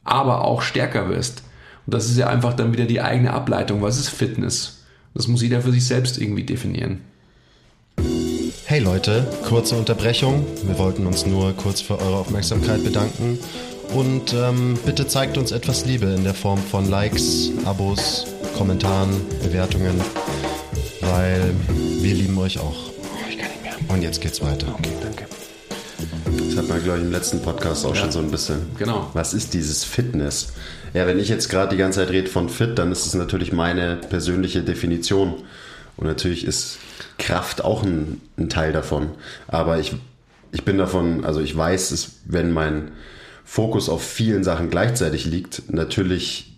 [0.05, 1.43] aber auch stärker wirst.
[1.87, 3.83] Und das ist ja einfach dann wieder die eigene Ableitung.
[3.83, 4.85] Was ist Fitness?
[5.15, 7.01] Das muss jeder für sich selbst irgendwie definieren.
[8.73, 10.47] Hey Leute, kurze Unterbrechung.
[10.63, 13.39] Wir wollten uns nur kurz für eure Aufmerksamkeit bedanken
[13.93, 18.25] und ähm, bitte zeigt uns etwas Liebe in der Form von Likes, Abos,
[18.57, 19.11] Kommentaren,
[19.43, 20.01] Bewertungen,
[21.03, 21.53] weil
[22.01, 22.89] wir lieben euch auch.
[22.89, 23.95] Oh, ich kann nicht mehr.
[23.95, 24.69] Und jetzt geht's weiter.
[24.79, 25.27] Okay, danke.
[26.49, 28.01] Das hat man, glaube ich, im letzten Podcast auch Ja.
[28.01, 28.75] schon so ein bisschen.
[28.79, 29.11] Genau.
[29.13, 30.55] Was ist dieses Fitness?
[30.95, 33.53] Ja, wenn ich jetzt gerade die ganze Zeit rede von fit, dann ist es natürlich
[33.53, 35.35] meine persönliche Definition.
[35.99, 36.79] Und natürlich ist
[37.23, 39.11] Kraft auch ein, ein Teil davon.
[39.47, 39.95] Aber ich,
[40.51, 42.91] ich bin davon, also ich weiß, es, wenn mein
[43.45, 46.53] Fokus auf vielen Sachen gleichzeitig liegt, natürlich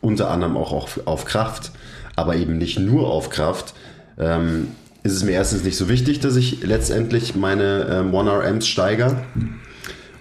[0.00, 1.72] unter anderem auch auf, auf Kraft,
[2.16, 3.74] aber eben nicht nur auf Kraft,
[4.18, 4.68] ähm,
[5.02, 9.24] ist es mir erstens nicht so wichtig, dass ich letztendlich meine ähm, 1RMs steigere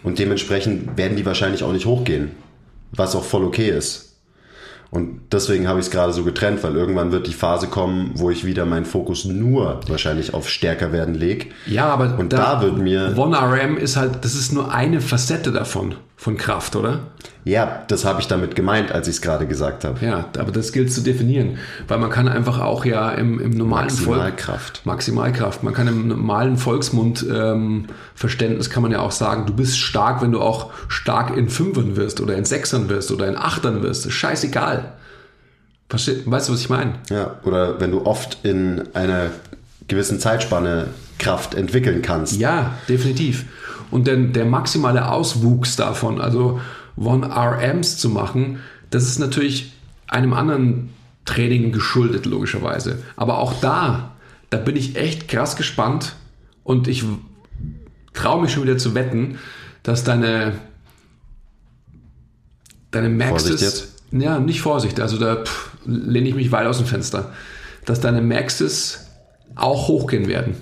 [0.03, 2.31] und dementsprechend werden die wahrscheinlich auch nicht hochgehen,
[2.91, 4.10] was auch voll okay ist.
[4.91, 8.29] Und deswegen habe ich es gerade so getrennt, weil irgendwann wird die Phase kommen, wo
[8.29, 11.53] ich wieder meinen Fokus nur wahrscheinlich auf stärker werden leg.
[11.65, 15.95] Ja, aber Und da wird mir- 1RM ist halt, das ist nur eine Facette davon,
[16.17, 16.99] von Kraft, oder?
[17.43, 20.03] Ja, das habe ich damit gemeint, als ich es gerade gesagt habe.
[20.05, 23.89] Ja, aber das gilt zu definieren, weil man kann einfach auch ja im, im normalen
[23.89, 24.85] Volk- Maximalkraft.
[24.85, 25.63] Maximalkraft.
[25.63, 27.85] Man kann im normalen Volksmund ähm,
[28.69, 32.21] kann man ja auch sagen, du bist stark, wenn du auch stark in Fünfern wirst
[32.21, 34.11] oder in Sechsern wirst oder in Achtern wirst.
[34.11, 34.91] Scheißegal.
[35.89, 36.93] Verste weißt du, was ich meine?
[37.09, 39.31] Ja, oder wenn du oft in einer
[39.87, 42.39] gewissen Zeitspanne Kraft entwickeln kannst.
[42.39, 43.45] Ja, definitiv.
[43.89, 46.61] Und denn der maximale Auswuchs davon, also
[46.97, 49.73] 1RMs zu machen, das ist natürlich
[50.07, 50.89] einem anderen
[51.25, 53.01] Training geschuldet, logischerweise.
[53.15, 54.15] Aber auch da,
[54.49, 56.15] da bin ich echt krass gespannt
[56.63, 57.03] und ich
[58.13, 59.37] traue mich schon wieder zu wetten,
[59.83, 60.59] dass deine,
[62.91, 63.09] deine
[63.61, 64.01] jetzt.
[64.11, 67.31] Ja, nicht Vorsicht, also da pff, lehne ich mich weit aus dem Fenster.
[67.85, 69.07] Dass deine Maxes
[69.55, 70.55] auch hochgehen werden.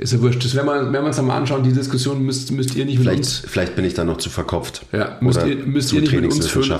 [0.00, 0.42] Ist ja wurscht.
[0.42, 1.62] Das werden wir, werden wir uns dann mal anschauen.
[1.62, 3.42] Die Diskussion müsst, müsst ihr nicht mit Vielleicht, uns.
[3.46, 4.86] vielleicht bin ich da noch zu verkopft.
[4.92, 6.74] Ja, müsst ihr, müsst ihr nicht mit uns führen.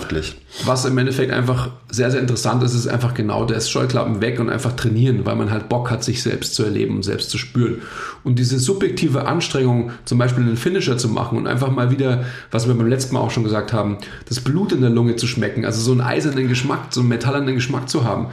[0.64, 4.48] Was im Endeffekt einfach sehr, sehr interessant ist, ist einfach genau das Scheuklappen weg und
[4.48, 7.82] einfach trainieren, weil man halt Bock hat, sich selbst zu erleben und selbst zu spüren.
[8.24, 12.68] Und diese subjektive Anstrengung, zum Beispiel einen Finisher zu machen und einfach mal wieder, was
[12.68, 15.66] wir beim letzten Mal auch schon gesagt haben, das Blut in der Lunge zu schmecken,
[15.66, 18.28] also so einen eisernen Geschmack, so einen metallenen Geschmack zu haben.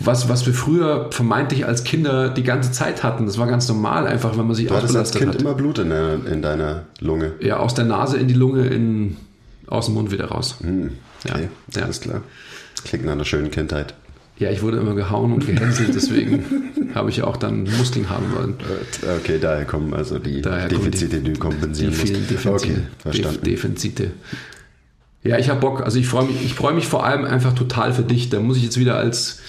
[0.00, 3.26] Was, was wir früher vermeintlich als Kinder die ganze Zeit hatten.
[3.26, 5.40] Das war ganz normal, einfach wenn man sich Du hattest als ausbelastet Kind hat.
[5.42, 7.32] immer Blut in, der, in deiner Lunge.
[7.40, 9.16] Ja, aus der Nase in die Lunge, in,
[9.66, 10.56] aus dem Mund wieder raus.
[10.60, 10.90] Hm,
[11.28, 11.84] okay, Ja, ja.
[11.84, 12.22] alles klar.
[12.84, 13.94] Klingt nach einer schönen Kindheit.
[14.38, 16.44] Ja, ich wurde immer gehauen und gehänselt, deswegen
[16.94, 18.54] habe ich auch dann Muskeln haben wollen.
[19.20, 22.14] Okay, daher kommen also die Daher Defizite, die, du kompensieren Die musst.
[22.30, 22.52] Defizite.
[22.52, 23.40] Okay, verstanden.
[23.42, 24.10] Def Defizite.
[25.24, 25.82] Ja, ich habe Bock.
[25.82, 28.30] Also ich freue mich, ich freue mich vor allem einfach total für dich.
[28.30, 29.40] Da muss ich jetzt wieder als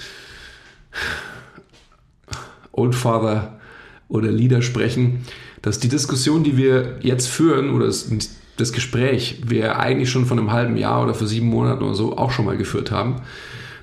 [2.72, 3.60] Old Father
[4.08, 5.26] oder Leader sprechen,
[5.62, 8.10] dass die Diskussion, die wir jetzt führen, oder das,
[8.58, 12.18] das Gespräch, wir eigentlich schon von einem halben Jahr oder vor sieben Monaten oder so
[12.18, 13.22] auch schon mal geführt haben,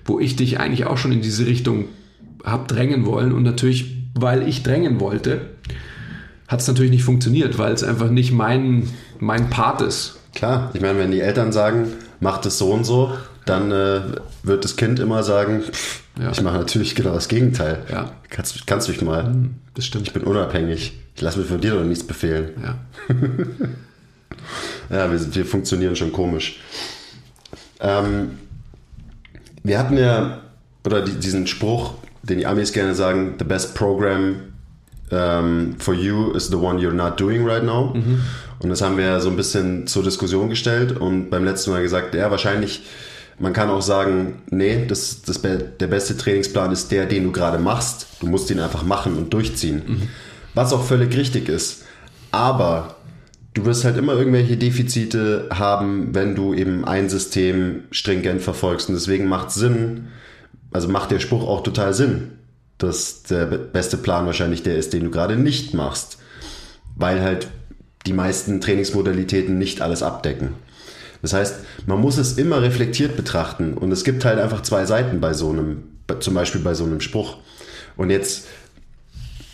[0.05, 1.87] wo ich dich eigentlich auch schon in diese Richtung
[2.45, 5.41] hab drängen wollen und natürlich, weil ich drängen wollte,
[6.49, 8.89] hat es natürlich nicht funktioniert, weil es einfach nicht mein,
[9.19, 10.21] mein Part ist.
[10.35, 11.89] Klar, ich meine, wenn die Eltern sagen,
[12.21, 13.13] mach das so und so,
[13.47, 14.01] dann äh,
[14.43, 16.31] wird das Kind immer sagen, pff, Ja.
[16.31, 17.85] ich mache natürlich genau das Gegenteil.
[17.91, 18.13] Ja.
[18.31, 19.35] Kannst, kannst mich mal.
[19.75, 20.07] Das stimmt.
[20.07, 20.99] Ich bin unabhängig.
[21.15, 22.51] Ich lasse mir von dir doch nichts befehlen.
[22.63, 22.79] Ja.
[24.91, 26.61] Ja, wir, sind, wir funktionieren schon komisch.
[27.81, 28.39] Ähm,
[29.63, 30.43] wir hatten ja,
[30.85, 34.37] oder die, diesen Spruch, den die Amis gerne sagen, the best program
[35.11, 37.95] um, for you is the one you're not doing right now.
[38.59, 42.15] Und das haben wir so ein bisschen zur Diskussion gestellt und beim letzten Mal gesagt,
[42.15, 42.83] ja, wahrscheinlich,
[43.39, 47.59] man kann auch sagen, nee, das, das, der beste Trainingsplan ist der, den du gerade
[47.59, 48.07] machst.
[48.21, 50.09] Du musst ihn einfach machen und durchziehen.
[50.55, 51.85] Was auch völlig richtig ist.
[52.33, 52.97] Aber
[53.55, 58.89] du wirst halt immer irgendwelche Defizite haben, wenn du eben ein System stringent verfolgst.
[58.89, 60.09] Und deswegen macht Sinn,
[60.73, 62.33] also macht der Spruch auch total Sinn,
[62.79, 66.19] dass der be- beste Plan wahrscheinlich der ist, den du gerade nicht machst.
[66.97, 67.49] Weil halt
[68.07, 70.51] die meisten Trainingsmodalitäten nicht alles abdecken.
[71.23, 75.21] Das heißt, man muss es immer reflektiert betrachten und es gibt halt einfach zwei Seiten
[75.21, 75.85] bei so einem,
[76.21, 77.39] zum Beispiel bei so einem Spruch.
[77.97, 78.47] Und jetzt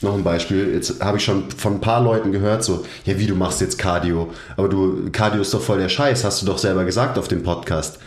[0.02, 0.74] noch ein Beispiel.
[0.74, 3.78] Jetzt habe ich schon von ein paar Leuten gehört, so, ja, wie du machst jetzt
[3.78, 4.32] Cardio.
[4.56, 7.42] Aber du, Cardio ist doch voll der Scheiß, hast du doch selber gesagt auf dem
[7.42, 7.98] Podcast.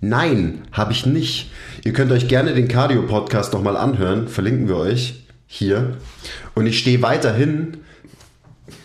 [0.00, 1.50] Nein, habe ich nicht.
[1.84, 5.96] Ihr könnt euch gerne den Cardio-Podcast nochmal anhören, verlinken wir euch hier.
[6.54, 7.78] Und ich stehe weiterhin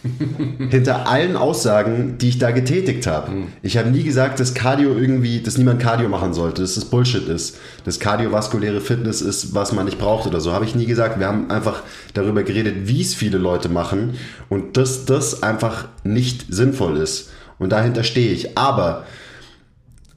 [0.70, 3.32] hinter allen Aussagen, die ich da getätigt habe.
[3.62, 7.28] Ich habe nie gesagt, dass Cardio irgendwie, dass niemand Cardio machen sollte, dass das Bullshit
[7.28, 10.54] ist, dass kardiovaskuläre Fitness ist, was man nicht braucht oder so.
[10.54, 11.20] Habe ich nie gesagt.
[11.20, 14.16] Wir haben einfach darüber geredet, wie es viele Leute machen
[14.50, 17.32] und dass das einfach nicht sinnvoll ist.
[17.60, 18.58] Und dahinter stehe ich.
[18.58, 19.06] Aber,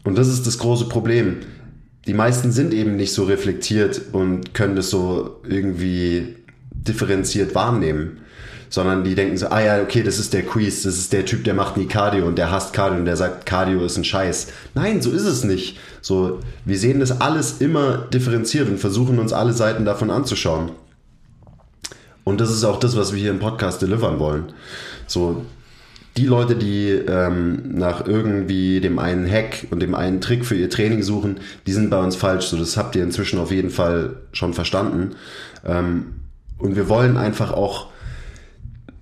[0.04, 1.36] und das ist das große Problem,
[2.06, 6.36] die meisten sind eben nicht so reflektiert und können das so irgendwie
[6.70, 8.20] differenziert wahrnehmen
[8.68, 11.44] sondern die denken so, ah ja, okay, das ist der Quiz, das ist der Typ,
[11.44, 14.48] der macht nie Cardio und der hasst Cardio und der sagt, Cardio ist ein Scheiß.
[14.74, 15.78] Nein, so ist es nicht.
[16.00, 20.70] So, wir sehen das alles immer differenziert und versuchen uns alle Seiten davon anzuschauen.
[22.24, 24.52] Und das ist auch das, was wir hier im Podcast delivern wollen.
[25.06, 25.44] So,
[26.16, 30.70] die Leute, die ähm, nach irgendwie dem einen Hack und dem einen Trick für ihr
[30.70, 32.46] Training suchen, die sind bei uns falsch.
[32.46, 35.14] So, das habt ihr inzwischen auf jeden Fall schon verstanden.
[35.64, 36.22] Ähm,
[36.58, 37.88] und wir wollen einfach auch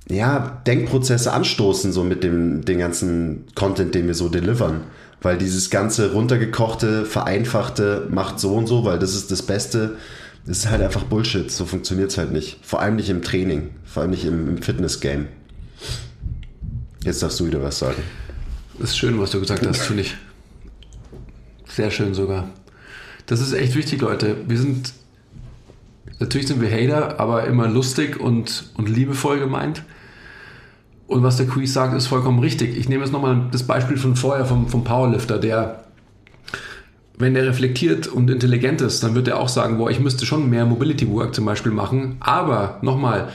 [0.08, 4.82] ja, Denkprozesse anstoßen, so mit dem den ganzen Content, den wir so delivern.
[5.22, 9.96] Weil dieses ganze runtergekochte, vereinfachte macht so und so, weil das ist das Beste,
[10.44, 11.50] das ist halt einfach Bullshit.
[11.50, 12.58] So funktioniert es halt nicht.
[12.62, 15.28] Vor allem nicht im Training, vor allem nicht im, im Fitness-Game.
[17.04, 18.02] Jetzt darfst du wieder was sagen.
[18.78, 20.16] Ist schön, was du gesagt hast, finde ich.
[21.68, 22.50] Sehr schön sogar.
[23.26, 24.36] Das ist echt wichtig, Leute.
[24.46, 24.92] Wir sind,
[26.24, 29.82] natürlich sind wir Hater, aber immer lustig und, und liebevoll gemeint.
[31.06, 32.76] Und was der Quiz sagt, ist vollkommen richtig.
[32.78, 35.84] Ich nehme jetzt nochmal das Beispiel von vorher vom, vom Powerlifter, der,
[37.18, 40.48] wenn der reflektiert und intelligent ist, dann wird er auch sagen, boah, ich müsste schon
[40.48, 42.16] mehr Mobility Work zum Beispiel machen.
[42.20, 43.28] Aber nochmal,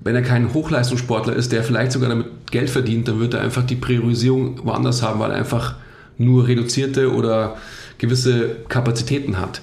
[0.00, 3.64] wenn er kein Hochleistungssportler ist, der vielleicht sogar damit Geld verdient, dann wird er einfach
[3.64, 5.74] die Priorisierung woanders haben, weil er einfach
[6.16, 7.56] nur reduzierte oder
[7.98, 9.60] gewisse Kapazitäten hat.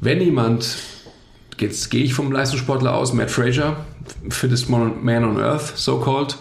[0.00, 0.76] Wenn jemand,
[1.58, 3.84] jetzt gehe ich vom Leistungssportler aus, Matt Fraser,
[4.28, 6.36] fittest man on earth, so called,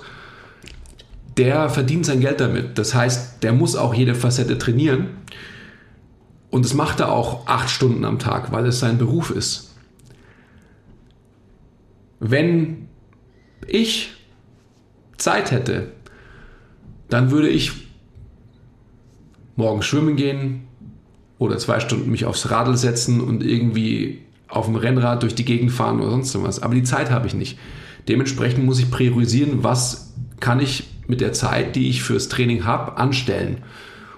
[1.37, 2.77] der verdient sein Geld damit.
[2.77, 5.07] Das heißt, der muss auch jede Facette trainieren.
[6.49, 9.75] Und das macht er auch acht Stunden am Tag, weil es sein Beruf ist.
[12.19, 12.87] Wenn
[13.67, 14.13] ich
[15.17, 15.91] Zeit hätte,
[17.09, 17.71] dann würde ich
[19.55, 20.64] morgen schwimmen gehen
[21.37, 25.71] oder zwei Stunden mich aufs Radl setzen und irgendwie auf dem Rennrad durch die Gegend
[25.71, 26.61] fahren oder sonst was.
[26.61, 27.57] Aber die Zeit habe ich nicht.
[28.07, 32.97] Dementsprechend muss ich priorisieren, was kann ich mit der Zeit, die ich fürs Training habe,
[32.97, 33.57] anstellen.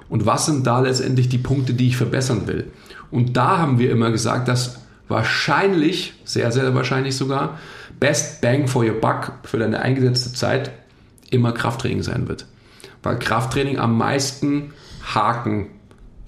[0.09, 2.71] Und was sind da letztendlich die Punkte, die ich verbessern will.
[3.11, 7.59] Und da haben wir immer gesagt, dass wahrscheinlich, sehr, sehr wahrscheinlich sogar,
[7.99, 10.71] Best Bang for your Buck für deine eingesetzte Zeit
[11.29, 12.45] immer Krafttraining sein wird.
[13.03, 14.73] Weil Krafttraining am meisten
[15.13, 15.67] Haken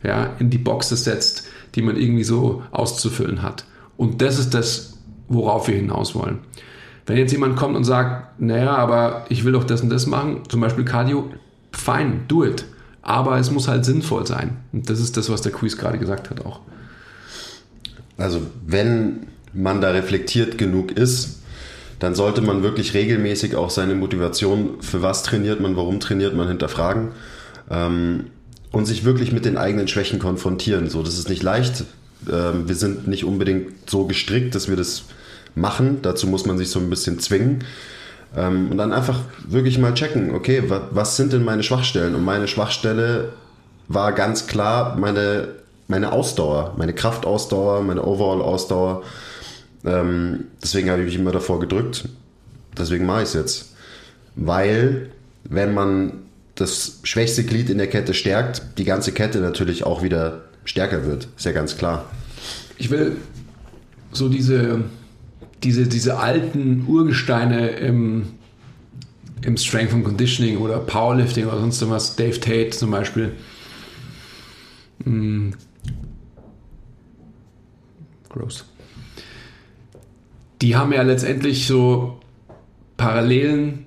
[0.03, 3.65] ja, in die Boxe setzt, die man irgendwie so auszufüllen hat.
[3.97, 6.39] Und das ist das, worauf wir hinaus wollen.
[7.05, 10.43] Wenn jetzt jemand kommt und sagt, naja, aber ich will doch das und das machen,
[10.47, 11.29] zum Beispiel Cardio,
[11.71, 12.65] fine, do it.
[13.01, 14.57] Aber es muss halt sinnvoll sein.
[14.71, 16.59] Und das ist das, was der Quiz gerade gesagt hat auch.
[18.17, 21.41] Also wenn man da reflektiert genug ist,
[21.99, 26.47] dann sollte man wirklich regelmäßig auch seine Motivation, für was trainiert man, warum trainiert man,
[26.47, 27.09] hinterfragen
[27.69, 28.27] ähm,
[28.71, 30.89] und sich wirklich mit den eigenen Schwächen konfrontieren.
[30.89, 31.85] So, das ist nicht leicht.
[32.31, 35.03] Ähm, wir sind nicht unbedingt so gestrickt, dass wir das
[35.55, 35.99] machen.
[36.01, 37.63] Dazu muss man sich so ein bisschen zwingen.
[38.35, 42.13] Ähm, und dann einfach wirklich mal checken, okay, was, sind denn meine Schwachstellen?
[42.15, 43.33] Und meine Schwachstelle
[43.87, 45.47] war ganz klar meine,
[45.87, 49.03] meine Ausdauer, meine Kraftausdauer, meine Overall-Ausdauer.
[49.83, 52.07] Ähm, deswegen habe ich mich immer davor gedrückt.
[52.77, 53.75] Deswegen mache ich es jetzt.
[54.35, 55.09] Weil,
[55.43, 56.28] wenn man
[56.59, 61.27] das schwächste Glied in der Kette stärkt, die ganze Kette natürlich auch wieder stärker wird.
[61.35, 62.05] Ist ja ganz klar.
[62.77, 63.17] Ich will
[64.11, 64.83] so diese,
[65.63, 68.27] diese, diese alten Urgesteine im,
[69.41, 73.33] im Strength and Conditioning oder Powerlifting oder sonst was, Dave Tate zum Beispiel.
[75.05, 75.51] Mm.
[78.29, 78.65] Gross.
[80.61, 82.19] Die haben ja letztendlich so
[82.97, 83.85] Parallelen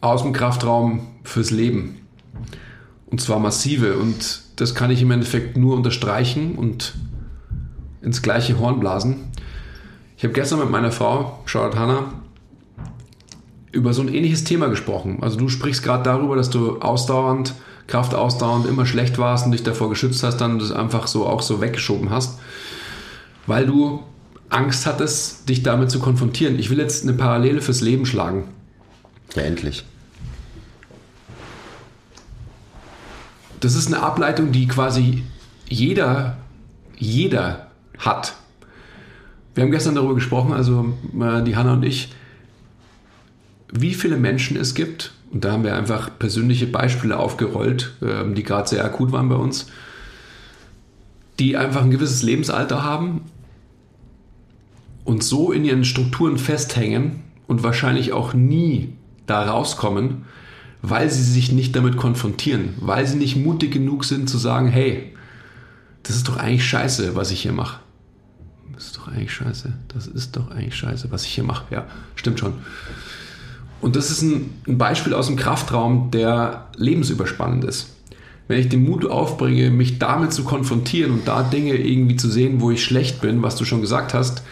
[0.00, 1.99] aus dem Kraftraum fürs Leben.
[3.10, 3.98] Und zwar massive.
[3.98, 6.94] Und das kann ich im Endeffekt nur unterstreichen und
[8.02, 9.30] ins gleiche Horn blasen.
[10.16, 12.12] Ich habe gestern mit meiner Frau, Charlotte Hanna,
[13.72, 15.18] über so ein ähnliches Thema gesprochen.
[15.22, 17.54] Also du sprichst gerade darüber, dass du ausdauernd,
[17.86, 21.60] kraftausdauernd immer schlecht warst und dich davor geschützt hast, dann das einfach so auch so
[21.60, 22.38] weggeschoben hast,
[23.46, 24.02] weil du
[24.48, 26.58] Angst hattest, dich damit zu konfrontieren.
[26.58, 28.48] Ich will jetzt eine Parallele fürs Leben schlagen.
[29.34, 29.84] Ja, endlich.
[33.60, 35.22] Das ist eine Ableitung, die quasi
[35.68, 36.38] jeder,
[36.96, 37.68] jeder
[37.98, 38.34] hat.
[39.54, 42.12] Wir haben gestern darüber gesprochen, also äh, die Hanna und ich,
[43.72, 48.42] wie viele Menschen es gibt, und da haben wir einfach persönliche Beispiele aufgerollt, ähm, die
[48.42, 49.66] gerade sehr akut waren bei uns,
[51.38, 53.22] die einfach ein gewisses Lebensalter haben
[55.04, 58.94] und so in ihren Strukturen festhängen und wahrscheinlich auch nie
[59.26, 60.24] da rauskommen,
[60.82, 65.12] weil sie sich nicht damit konfrontieren, weil sie nicht mutig genug sind zu sagen, hey,
[66.02, 67.80] das ist doch eigentlich scheiße, was ich hier mache.
[68.74, 69.72] Das ist doch eigentlich scheiße.
[69.88, 71.64] Das ist doch eigentlich scheiße, was ich hier mache.
[71.70, 72.54] Ja, stimmt schon.
[73.82, 77.88] Und das ist ein, Beispiel aus dem Kraftraum, der lebensüberspannend ist.
[78.48, 82.60] Wenn ich den Mut aufbringe, mich damit zu konfrontieren und da Dinge irgendwie zu sehen,
[82.60, 84.42] wo ich schlecht bin, was du schon gesagt hast,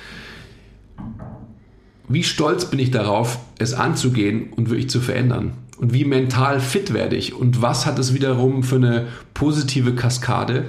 [2.08, 5.52] wie stolz bin ich darauf, es anzugehen und wirklich zu verändern?
[5.78, 7.34] Und wie mental fit werde ich?
[7.34, 10.64] Und was hat es wiederum für eine positive Kaskade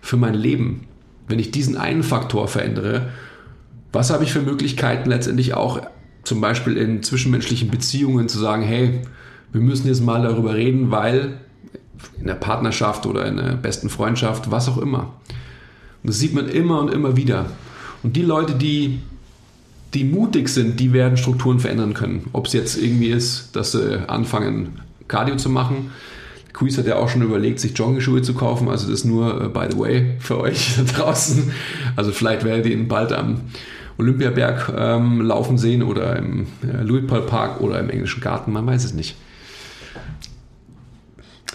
[0.00, 0.84] für mein Leben?
[1.26, 3.08] Wenn ich diesen einen Faktor verändere,
[3.92, 5.80] was habe ich für Möglichkeiten letztendlich auch
[6.22, 9.00] zum Beispiel in zwischenmenschlichen Beziehungen zu sagen, hey,
[9.52, 11.40] wir müssen jetzt mal darüber reden, weil
[12.20, 15.14] in der Partnerschaft oder in der besten Freundschaft, was auch immer.
[16.02, 17.46] Und das sieht man immer und immer wieder.
[18.02, 19.00] Und die Leute, die
[19.94, 22.28] die mutig sind, die werden Strukturen verändern können.
[22.32, 25.90] Ob es jetzt irgendwie ist, dass sie anfangen, Cardio zu machen.
[26.52, 28.68] Quiz hat ja auch schon überlegt, sich Joggingschuhe zu kaufen.
[28.68, 31.52] Also das nur, äh, by the way, für euch da draußen.
[31.96, 33.42] Also vielleicht werdet ihr ihn bald am
[33.98, 38.52] Olympiaberg ähm, laufen sehen oder im äh, Louis Paul Park oder im englischen Garten.
[38.52, 39.16] Man weiß es nicht.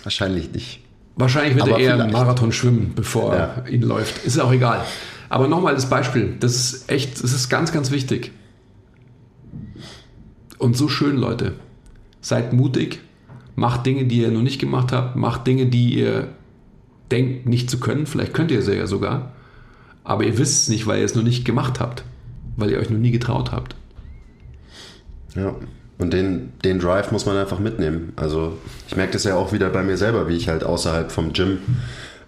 [0.04, 0.82] Wahrscheinlich nicht.
[1.16, 3.40] Wahrscheinlich wird Aber er eher einen Marathon schwimmen, bevor ja.
[3.64, 4.26] er ihn läuft.
[4.26, 4.84] Ist auch egal.
[5.34, 8.32] Aber nochmal das Beispiel, das ist echt, das ist ganz, ganz wichtig.
[10.60, 11.54] Und so schön, Leute.
[12.22, 13.00] Seid mutig,
[13.56, 16.28] macht Dinge, die ihr noch nicht gemacht habt, macht Dinge, die ihr
[17.10, 18.06] denkt nicht zu können.
[18.06, 19.32] Vielleicht könnt ihr es ja sogar.
[20.04, 22.04] Aber ihr wisst es nicht, weil ihr es noch nicht gemacht habt.
[22.56, 23.76] Weil ihr euch noch nie getraut habt.
[25.34, 25.56] Ja,
[25.98, 28.14] und den, den Drive muss man einfach mitnehmen.
[28.18, 31.34] Also ich merke das ja auch wieder bei mir selber, wie ich halt außerhalb vom
[31.34, 31.58] Gym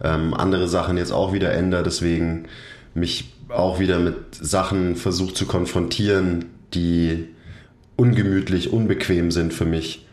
[0.03, 1.83] ähm, andere Sachen jetzt auch wieder ändere.
[1.83, 2.47] Deswegen
[2.95, 7.27] mich auch wieder mit Sachen versucht zu konfrontieren, die
[7.95, 10.07] ungemütlich, unbequem sind für mich.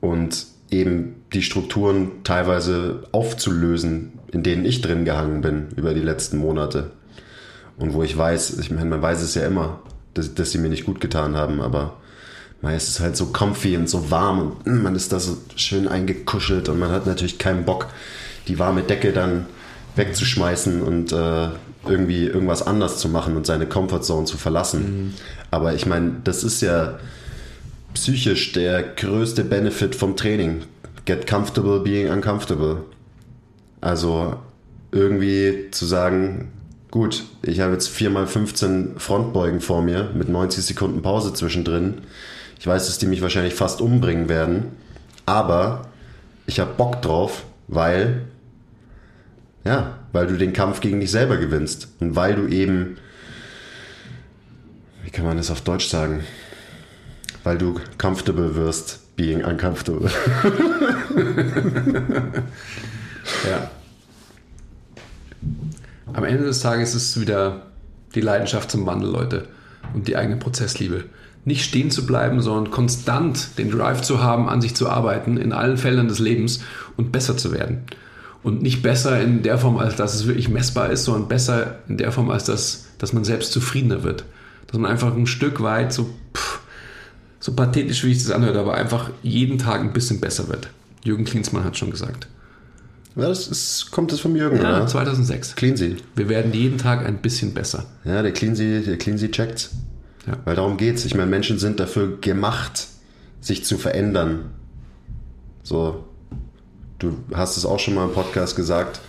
[0.00, 6.38] Und eben die Strukturen teilweise aufzulösen, in denen ich drin gehangen bin über die letzten
[6.38, 6.90] Monate.
[7.76, 9.80] Und wo ich weiß, ich meine, man weiß es ja immer,
[10.14, 11.98] dass, dass sie mir nicht gut getan haben, aber
[12.60, 15.36] man ist es halt so comfy und so warm und mm, man ist da so
[15.56, 17.88] schön eingekuschelt und man hat natürlich keinen Bock,
[18.48, 19.46] die warme Decke dann
[19.96, 21.48] wegzuschmeißen und äh,
[21.86, 24.80] irgendwie irgendwas anders zu machen und seine Comfortzone zu verlassen.
[24.80, 25.14] Mhm.
[25.50, 26.98] Aber ich meine, das ist ja
[27.94, 30.62] psychisch der größte Benefit vom Training.
[31.04, 32.84] Get comfortable being uncomfortable.
[33.80, 34.36] Also
[34.92, 36.52] irgendwie zu sagen,
[36.90, 42.02] gut, ich habe jetzt 4x15 Frontbeugen vor mir mit 90 Sekunden Pause zwischendrin.
[42.60, 44.66] Ich weiß, dass die mich wahrscheinlich fast umbringen werden,
[45.26, 45.88] aber
[46.46, 48.26] ich habe Bock drauf, weil
[49.64, 52.96] ja, weil du den Kampf gegen dich selber gewinnst und weil du eben
[55.04, 56.24] wie kann man das auf Deutsch sagen?
[57.44, 60.08] Weil du comfortable wirst, being uncomfortable.
[63.46, 63.70] ja.
[66.12, 67.66] Am Ende des Tages ist es wieder
[68.14, 69.48] die Leidenschaft zum Wandel, Leute,
[69.92, 71.04] und die eigene Prozessliebe.
[71.44, 75.52] Nicht stehen zu bleiben, sondern konstant den Drive zu haben, an sich zu arbeiten, in
[75.52, 76.62] allen Feldern des Lebens
[76.96, 77.82] und besser zu werden.
[78.42, 81.96] Und nicht besser in der Form, als dass es wirklich messbar ist, sondern besser in
[81.96, 84.24] der Form, als dass, dass man selbst zufriedener wird.
[84.66, 86.60] Dass man einfach ein Stück weit, so, pff,
[87.38, 90.68] so pathetisch wie ich das anhört, aber einfach jeden Tag ein bisschen besser wird.
[91.04, 92.26] Jürgen Klinsmann hat schon gesagt.
[93.14, 94.86] Ja, das ist, kommt das vom Jürgen, Ja, oder?
[94.86, 95.54] 2006.
[95.54, 95.96] Cleansy.
[96.16, 97.86] Wir werden jeden Tag ein bisschen besser.
[98.04, 99.70] Ja, der Cleansy, der Cleansy checkt's.
[100.26, 100.38] Ja.
[100.44, 101.04] Weil darum geht's.
[101.04, 102.86] Ich meine, Menschen sind dafür gemacht,
[103.40, 104.50] sich zu verändern.
[105.62, 106.04] So,
[107.02, 109.00] du hast es auch schon mal im Podcast gesagt.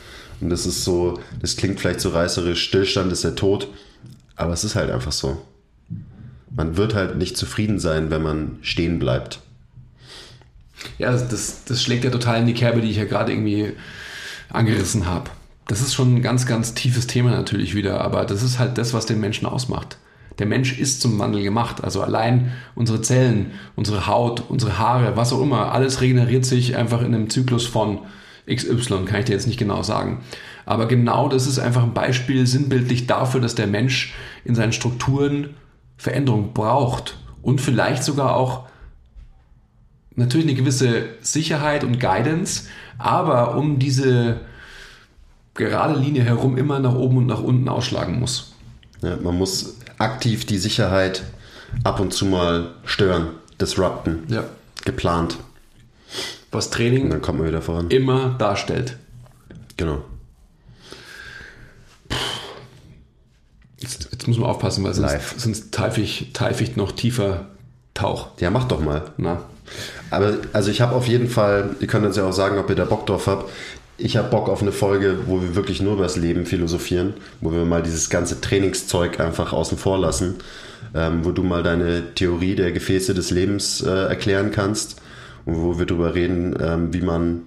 [0.41, 3.67] Und das ist so, das klingt vielleicht so reißerisch, Stillstand ist der Tod.
[4.35, 5.41] Aber es ist halt einfach so.
[6.55, 9.39] Man wird halt nicht zufrieden sein, wenn man stehen bleibt.
[10.97, 13.73] Ja, das, das, schlägt ja total in die Kerbe, die ich ja gerade irgendwie
[14.49, 15.29] angerissen habe.
[15.67, 18.93] Das ist schon ein ganz, ganz tiefes Thema natürlich wieder, aber das ist halt das,
[18.93, 19.97] was den Menschen ausmacht.
[20.39, 21.83] Der Mensch ist zum Wandel gemacht.
[21.83, 27.01] Also allein unsere Zellen, unsere Haut, unsere Haare, was auch immer, alles regeneriert sich einfach
[27.01, 27.99] in einem Zyklus von
[28.51, 30.21] XY, kann ich dir jetzt nicht genau sagen.
[30.65, 34.13] Aber genau das ist einfach ein Beispiel sinnbildlich dafür, dass der Mensch
[34.43, 35.51] in seinen Strukturen
[35.97, 38.65] Veränderung braucht und vielleicht sogar auch
[40.15, 42.67] natürlich eine gewisse Sicherheit und Guidance,
[42.97, 44.41] aber um diese
[45.53, 48.53] gerade Linie herum immer nach oben und nach unten ausschlagen muss.
[49.01, 51.23] Ja, man muss aktiv die Sicherheit
[51.83, 53.29] ab und zu mal stören,
[53.59, 54.43] disrupten, Ja.
[54.85, 55.37] geplant.
[56.51, 57.89] Was Und Training dann kommt man wieder voran.
[57.89, 58.97] immer darstellt.
[59.77, 60.03] Genau.
[63.79, 65.33] Jetzt, jetzt muss man aufpassen, weil sonst, Live.
[65.37, 67.47] sonst teife ich noch tiefer
[67.93, 68.29] Tauch.
[68.39, 69.11] Ja, mach doch mal.
[69.17, 69.41] Na,
[70.09, 72.75] Aber also ich habe auf jeden Fall, ihr könnt uns ja auch sagen, ob ihr
[72.75, 73.51] da Bock drauf habt.
[74.03, 77.53] Ich habe Bock auf eine Folge, wo wir wirklich nur über das Leben philosophieren, wo
[77.53, 80.35] wir mal dieses ganze Trainingszeug einfach außen vor lassen,
[80.93, 85.01] ähm, wo du mal deine Theorie der Gefäße des Lebens äh, erklären kannst
[85.45, 87.43] und wo wir darüber reden, ähm, wie man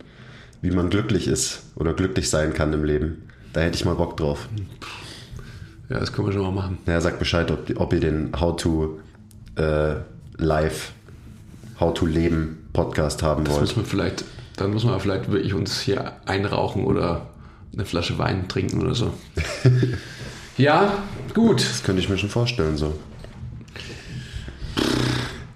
[0.62, 3.28] wie man glücklich ist oder glücklich sein kann im Leben.
[3.52, 4.48] Da hätte ich mal Bock drauf.
[5.90, 6.78] ja, das können wir schon mal machen.
[6.86, 8.98] Ja, sagt Bescheid, ob, ob ihr den How to
[9.56, 9.96] äh,
[10.38, 10.92] Live,
[11.78, 13.62] How to Leben Podcast haben Das wollt.
[13.64, 14.24] muss man vielleicht,
[14.56, 17.28] dann muss man vielleicht wirklich uns hier einrauchen oder
[17.72, 19.12] eine Flasche Wein trinken oder so.
[20.56, 21.04] ja,
[21.34, 21.60] gut.
[21.60, 22.94] Das könnte ich mir schon vorstellen, so.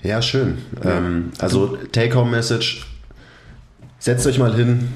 [0.03, 0.59] Ja, schön.
[0.83, 2.87] Ähm, also, Take-Home-Message.
[3.99, 4.89] Setzt euch mal hin,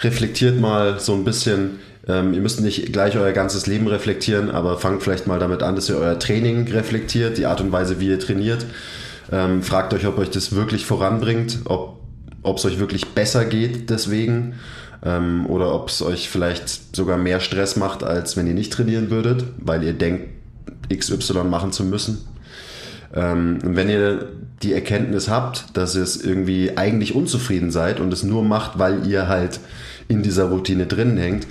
[0.00, 1.80] reflektiert mal so ein bisschen.
[2.08, 5.74] Ähm, ihr müsst nicht gleich euer ganzes Leben reflektieren, aber fangt vielleicht mal damit an,
[5.76, 8.66] dass ihr euer Training reflektiert, die Art und Weise, wie ihr trainiert.
[9.30, 12.01] Ähm, fragt euch, ob euch das wirklich voranbringt, ob
[12.42, 14.54] ob es euch wirklich besser geht deswegen
[15.04, 19.10] ähm, oder ob es euch vielleicht sogar mehr Stress macht, als wenn ihr nicht trainieren
[19.10, 20.28] würdet, weil ihr denkt,
[20.92, 22.26] XY machen zu müssen.
[23.14, 24.28] Ähm, wenn ihr
[24.62, 29.06] die Erkenntnis habt, dass ihr es irgendwie eigentlich unzufrieden seid und es nur macht, weil
[29.06, 29.60] ihr halt
[30.08, 31.46] in dieser Routine drin hängt,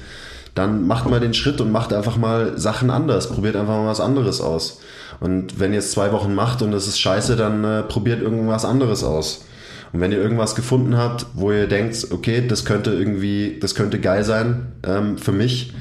[0.55, 3.29] dann macht mal den Schritt und macht einfach mal Sachen anders.
[3.29, 4.79] Probiert einfach mal was anderes aus.
[5.19, 8.65] Und wenn ihr es zwei Wochen macht und es ist scheiße, dann äh, probiert irgendwas
[8.65, 9.45] anderes aus.
[9.93, 13.99] Und wenn ihr irgendwas gefunden habt, wo ihr denkt, okay, das könnte irgendwie, das könnte
[13.99, 15.73] geil sein ähm, für mich,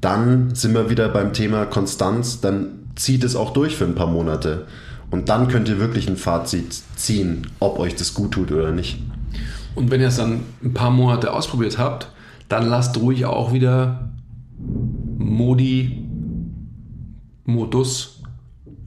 [0.00, 4.06] dann sind wir wieder beim Thema Konstanz, dann zieht es auch durch für ein paar
[4.06, 4.66] Monate.
[5.10, 9.02] Und dann könnt ihr wirklich ein Fazit ziehen, ob euch das gut tut oder nicht.
[9.74, 12.08] Und wenn ihr es dann ein paar Monate ausprobiert habt,
[12.48, 14.10] dann lasst ruhig auch wieder
[15.18, 16.06] Modi,
[17.44, 18.22] Modus,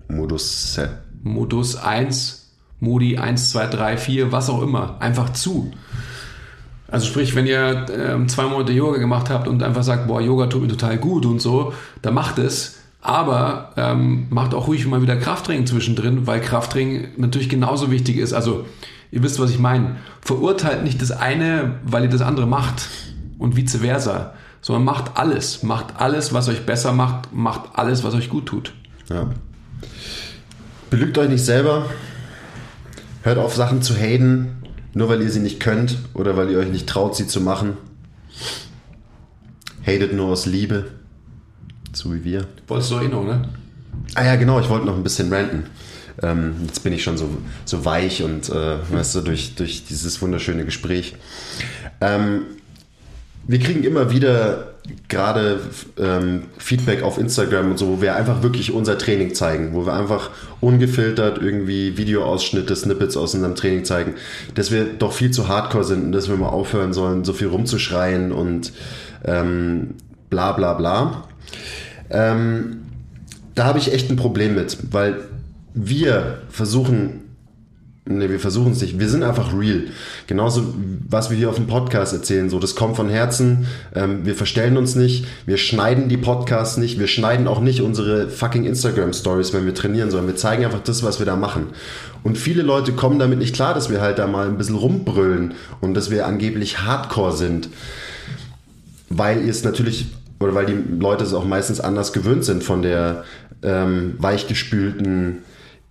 [0.07, 0.79] Modus,
[1.23, 2.42] Modus 1,
[2.83, 5.71] Modi 1, 2, 3, 4, was auch immer, einfach zu.
[6.93, 10.45] Also sprich, wenn ihr ähm, zwei Monate Yoga gemacht habt und einfach sagt, boah, Yoga
[10.45, 11.73] tut mir total gut und so,
[12.03, 12.79] dann macht es.
[13.01, 18.31] Aber ähm, macht auch ruhig mal wieder Krafttraining zwischendrin, weil Krafttraining natürlich genauso wichtig ist.
[18.31, 18.65] Also
[19.11, 19.95] ihr wisst, was ich meine.
[20.21, 22.87] Verurteilt nicht das eine, weil ihr das andere macht
[23.39, 25.63] und vice versa, sondern macht alles.
[25.63, 28.73] Macht alles, was euch besser macht, macht alles, was euch gut tut.
[29.09, 29.29] Ja.
[30.91, 31.87] Belügt euch nicht selber.
[33.23, 34.63] Hört auf, Sachen zu haten,
[34.93, 37.77] nur weil ihr sie nicht könnt oder weil ihr euch nicht traut, sie zu machen.
[39.81, 40.91] Hatet nur aus Liebe.
[41.93, 42.47] So wie wir.
[42.67, 43.47] Wolltest du eh noch, ne?
[44.15, 45.67] Ah ja, genau, ich wollte noch ein bisschen ranten.
[46.21, 47.29] Ähm, jetzt bin ich schon so,
[47.63, 51.15] so weich und äh, weißt du, durch, durch dieses wunderschöne Gespräch.
[52.01, 52.41] Ähm,
[53.47, 54.73] wir kriegen immer wieder
[55.07, 55.61] gerade
[55.97, 59.93] ähm, Feedback auf Instagram und so, wo wir einfach wirklich unser Training zeigen, wo wir
[59.93, 60.29] einfach
[60.59, 64.15] ungefiltert irgendwie Videoausschnitte, Snippets aus unserem Training zeigen,
[64.55, 67.47] dass wir doch viel zu hardcore sind und dass wir mal aufhören sollen, so viel
[67.47, 68.73] rumzuschreien und
[69.23, 69.95] ähm,
[70.29, 71.27] bla bla bla.
[72.09, 72.81] Ähm,
[73.55, 75.21] da habe ich echt ein Problem mit, weil
[75.73, 77.22] wir versuchen
[78.05, 78.99] Ne, wir versuchen es nicht.
[78.99, 79.83] Wir sind einfach real.
[80.27, 80.73] Genauso,
[81.07, 83.65] was wir hier auf dem Podcast erzählen, so, das kommt von Herzen.
[83.95, 85.25] Ähm, wir verstellen uns nicht.
[85.45, 86.99] Wir schneiden die Podcasts nicht.
[86.99, 90.83] Wir schneiden auch nicht unsere fucking Instagram Stories, wenn wir trainieren, sondern wir zeigen einfach
[90.83, 91.67] das, was wir da machen.
[92.23, 95.53] Und viele Leute kommen damit nicht klar, dass wir halt da mal ein bisschen rumbrüllen
[95.79, 97.69] und dass wir angeblich Hardcore sind.
[99.07, 100.07] Weil ihr es natürlich,
[100.41, 103.23] oder weil die Leute es auch meistens anders gewöhnt sind von der
[103.61, 105.37] ähm, weichgespülten,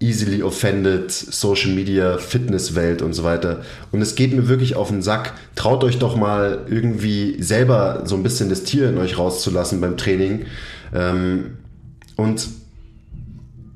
[0.03, 3.63] easily offended, Social Media, Fitnesswelt und so weiter.
[3.93, 5.35] Und es geht mir wirklich auf den Sack.
[5.55, 9.97] Traut euch doch mal irgendwie selber so ein bisschen das Tier in euch rauszulassen beim
[9.97, 10.47] Training.
[10.95, 11.59] Ähm,
[12.17, 12.49] und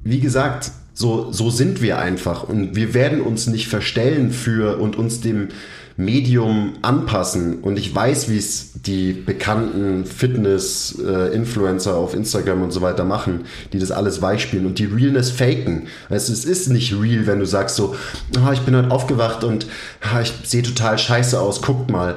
[0.05, 2.43] wie gesagt, so, so sind wir einfach.
[2.43, 5.49] Und wir werden uns nicht verstellen für und uns dem
[5.97, 7.61] Medium anpassen.
[7.61, 13.79] Und ich weiß, wie es die bekannten Fitness-Influencer auf Instagram und so weiter machen, die
[13.79, 15.89] das alles weichspielen und die Realness faken.
[16.11, 17.95] Also es ist nicht real, wenn du sagst so,
[18.37, 19.67] oh, ich bin heute aufgewacht und
[20.03, 22.17] oh, ich sehe total scheiße aus, guckt mal.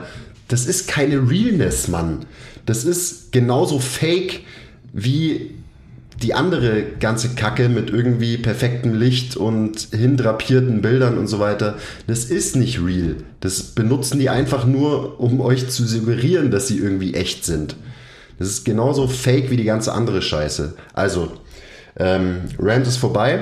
[0.49, 2.25] Das ist keine Realness, Mann.
[2.65, 4.41] Das ist genauso fake
[4.91, 5.51] wie
[6.21, 12.25] die andere ganze Kacke mit irgendwie perfektem Licht und hindrapierten Bildern und so weiter, das
[12.25, 13.15] ist nicht real.
[13.39, 17.75] Das benutzen die einfach nur, um euch zu suggerieren, dass sie irgendwie echt sind.
[18.37, 20.75] Das ist genauso fake wie die ganze andere Scheiße.
[20.93, 21.31] Also,
[21.97, 23.39] ähm, Rant ist vorbei.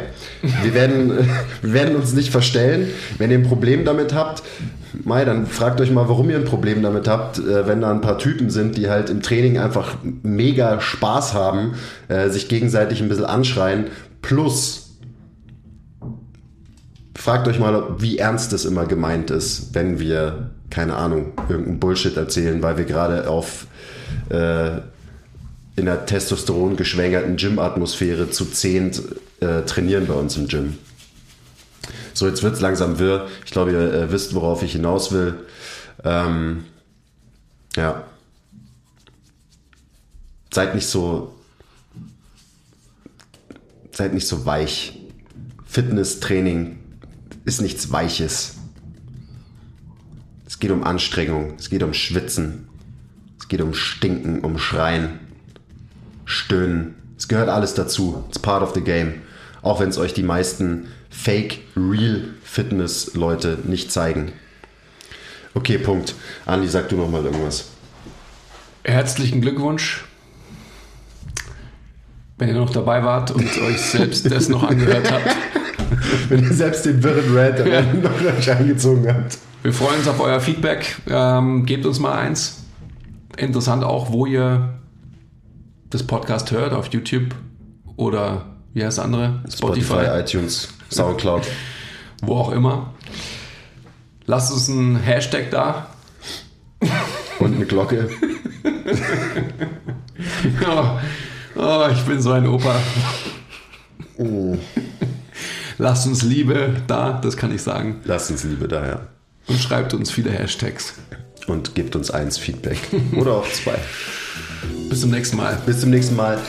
[0.64, 1.12] Wir werden,
[1.62, 2.90] wir werden uns nicht verstellen.
[3.18, 4.42] Wenn ihr ein Problem damit habt,
[5.04, 8.02] Mai, dann fragt euch mal, warum ihr ein Problem damit habt, äh, wenn da ein
[8.02, 11.76] paar Typen sind, die halt im Training einfach mega Spaß haben,
[12.08, 13.88] äh, sich gegenseitig ein bisschen anschreien.
[14.22, 14.98] Plus,
[17.16, 22.16] fragt euch mal, wie ernst es immer gemeint ist, wenn wir, keine Ahnung, irgendeinen Bullshit
[22.16, 23.68] erzählen, weil wir gerade auf
[24.30, 24.78] äh,
[25.76, 29.02] in der Testosteron geschwängerten Gym-Atmosphäre zu zehnt
[29.40, 30.78] äh, trainieren bei uns im Gym.
[32.18, 33.28] So, jetzt wird es langsam wirr.
[33.46, 35.46] Ich glaube, ihr äh, wisst, worauf ich hinaus will.
[36.04, 36.64] Ähm,
[37.76, 38.06] ja.
[40.52, 41.36] Seid nicht so.
[43.92, 45.00] Seid nicht so weich.
[45.68, 46.80] Fitnesstraining
[47.46, 48.56] ist nichts Weiches.
[50.48, 52.68] Es geht um Anstrengung, es geht um Schwitzen,
[53.40, 55.20] es geht um Stinken, um Schreien,
[56.26, 56.96] Stöhnen.
[57.16, 58.24] Es gehört alles dazu.
[58.28, 59.22] It's part of the game.
[59.68, 64.32] Auch wenn es euch die meisten Fake Real Fitness Leute nicht zeigen.
[65.56, 66.16] Okay, Punkt.
[66.46, 67.68] Andi, sag du noch mal irgendwas.
[68.86, 70.06] Herzlichen Glückwunsch.
[72.38, 75.36] Wenn ihr noch dabei wart und euch selbst das noch angehört habt.
[76.30, 79.38] Wenn ihr selbst den wirren Red noch euch eingezogen habt.
[79.64, 80.96] Wir freuen uns auf euer Feedback.
[81.10, 82.64] Ähm, gebt uns mal eins.
[83.36, 84.80] Interessant auch, wo ihr
[85.90, 87.36] das Podcast hört, auf YouTube
[87.98, 89.42] oder wie heißt das andere?
[89.52, 91.48] Spotify, Spotify iTunes, Soundcloud.
[92.22, 92.94] Wo auch immer.
[94.28, 95.88] Lasst uns einen Hashtag da.
[97.40, 98.08] Und eine Glocke.
[100.68, 101.00] oh,
[101.56, 102.76] oh, ich bin so ein Opa.
[104.20, 104.56] Oh.
[105.80, 108.02] Lasst uns Liebe da, das kann ich sagen.
[108.04, 109.08] Lasst uns Liebe da, ja.
[109.48, 110.94] Und schreibt uns viele Hashtags.
[111.48, 112.78] Und gebt uns eins Feedback.
[113.16, 113.80] Oder auch zwei.
[114.88, 115.58] Bis zum nächsten Mal.
[115.66, 116.40] Bis zum nächsten Mal.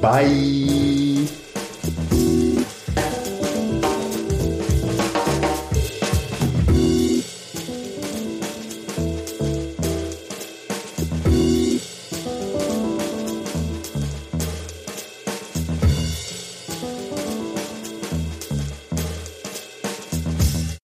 [0.00, 1.07] Bye.